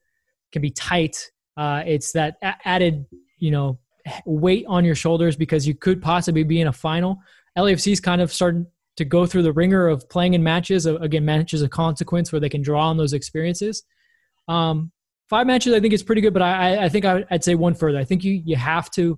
[0.52, 1.32] can be tight.
[1.56, 3.06] Uh, it's that added,
[3.38, 3.80] you know,
[4.26, 7.18] weight on your shoulders because you could possibly be in a final.
[7.58, 8.66] LAFC is kind of starting
[8.98, 10.86] to go through the ringer of playing in matches.
[10.86, 13.84] Again, matches of consequence where they can draw on those experiences.
[14.50, 14.92] Um,
[15.30, 17.76] five matches, I think is pretty good, but I, I think I, would say one
[17.76, 17.98] further.
[17.98, 19.18] I think you you have to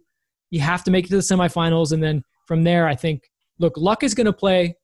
[0.50, 1.92] you have to make it to the semifinals.
[1.92, 3.24] And then from there, I think,
[3.60, 4.76] look, luck is going to play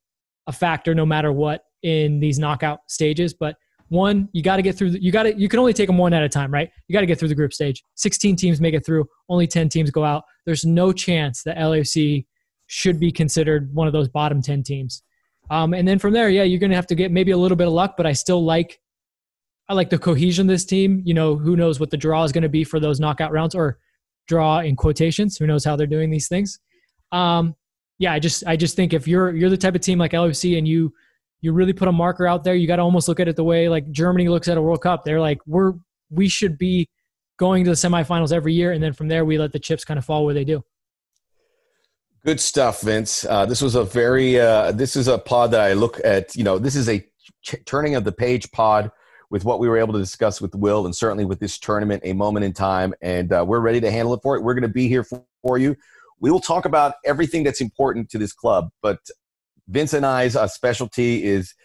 [0.48, 3.34] a factor no matter what in these knockout stages.
[3.34, 3.56] But
[3.90, 4.92] one, you got to get through.
[4.92, 5.36] The, you got to.
[5.38, 6.70] You can only take them one at a time, right?
[6.88, 7.84] You got to get through the group stage.
[7.96, 9.06] 16 teams make it through.
[9.30, 10.24] Only 10 teams go out.
[10.46, 12.26] There's no chance that LAFC
[12.68, 15.04] should be considered one of those bottom 10 teams.
[15.52, 17.58] Um, and then from there, yeah, you're going to have to get maybe a little
[17.58, 18.80] bit of luck, but I still like.
[19.70, 21.02] I like the cohesion of this team.
[21.06, 23.56] You know, who knows what the draw is going to be for those knockout rounds
[23.56, 23.80] or
[24.28, 25.38] draw in quotations.
[25.38, 26.60] Who knows how they're doing these things?
[27.12, 27.56] Um,
[28.00, 30.58] yeah, I just I just think if you're you're the type of team like LFC
[30.58, 30.94] and you
[31.42, 32.56] you really put a marker out there.
[32.56, 34.82] You got to almost look at it the way like Germany looks at a World
[34.82, 35.04] Cup.
[35.04, 35.74] They're like, we're
[36.10, 36.90] we should be
[37.38, 39.98] going to the semifinals every year, and then from there we let the chips kind
[39.98, 40.64] of fall where they do.
[42.26, 43.26] Good stuff, Vince.
[43.26, 46.36] Uh, this was a very uh, this is a pod that I look at.
[46.36, 47.00] You know, this is a
[47.42, 48.92] ch- turning of the page pod
[49.34, 52.14] with what we were able to discuss with Will, and certainly with this tournament, a
[52.14, 54.44] moment in time, and uh, we're ready to handle it for it.
[54.44, 55.76] We're going to be here for, for you.
[56.20, 59.00] We will talk about everything that's important to this club, but
[59.68, 61.56] Vince and I's uh, specialty is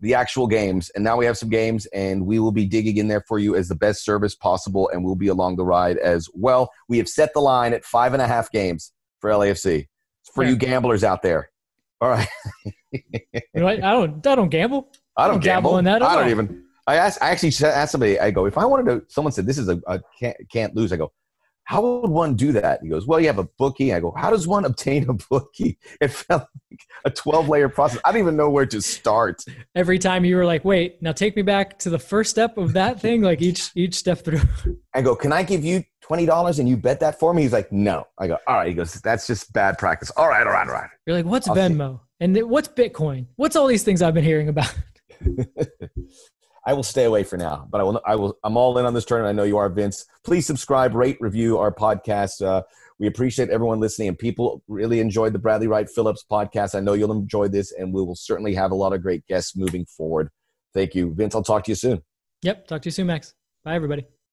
[0.00, 0.90] the actual games.
[0.94, 3.56] And now we have some games, and we will be digging in there for you
[3.56, 6.70] as the best service possible, and we'll be along the ride as well.
[6.90, 8.92] We have set the line at five and a half games
[9.22, 9.86] for LAFC.
[10.34, 10.50] for yeah.
[10.50, 11.48] you gamblers out there.
[12.02, 12.28] All right.
[12.92, 13.00] you
[13.54, 14.26] know I don't.
[14.26, 14.92] I don't gamble.
[15.16, 15.78] I don't, I don't gamble.
[15.78, 16.02] in that.
[16.02, 16.63] I don't even.
[16.86, 17.22] I asked.
[17.22, 18.18] I actually asked somebody.
[18.20, 19.02] I go, if I wanted to.
[19.08, 20.92] Someone said this is a, a can't can't lose.
[20.92, 21.12] I go
[21.64, 22.80] how would one do that?
[22.82, 23.94] He goes, well, you have a bookie.
[23.94, 25.78] I go, how does one obtain a bookie?
[26.00, 28.00] It felt like a 12 layer process.
[28.04, 29.42] I don't even know where to start.
[29.74, 32.74] Every time you were like, wait, now take me back to the first step of
[32.74, 34.40] that thing, like each, each step through.
[34.94, 37.42] I go, can I give you $20 and you bet that for me?
[37.42, 38.06] He's like, no.
[38.18, 38.68] I go, all right.
[38.68, 40.10] He goes, that's just bad practice.
[40.16, 40.90] All right, all right, all right.
[41.06, 41.96] You're like, what's I'll Venmo?
[41.96, 42.00] See.
[42.20, 43.26] And what's Bitcoin?
[43.36, 44.74] What's all these things I've been hearing about?
[46.66, 48.00] I will stay away for now, but I will.
[48.06, 48.38] I will.
[48.42, 49.34] I'm all in on this tournament.
[49.34, 50.06] I know you are, Vince.
[50.24, 52.44] Please subscribe, rate, review our podcast.
[52.44, 52.62] Uh,
[52.98, 56.74] we appreciate everyone listening, and people really enjoyed the Bradley Wright Phillips podcast.
[56.74, 59.56] I know you'll enjoy this, and we will certainly have a lot of great guests
[59.56, 60.30] moving forward.
[60.72, 61.34] Thank you, Vince.
[61.34, 62.02] I'll talk to you soon.
[62.42, 62.66] Yep.
[62.66, 63.34] Talk to you soon, Max.
[63.62, 64.13] Bye, everybody.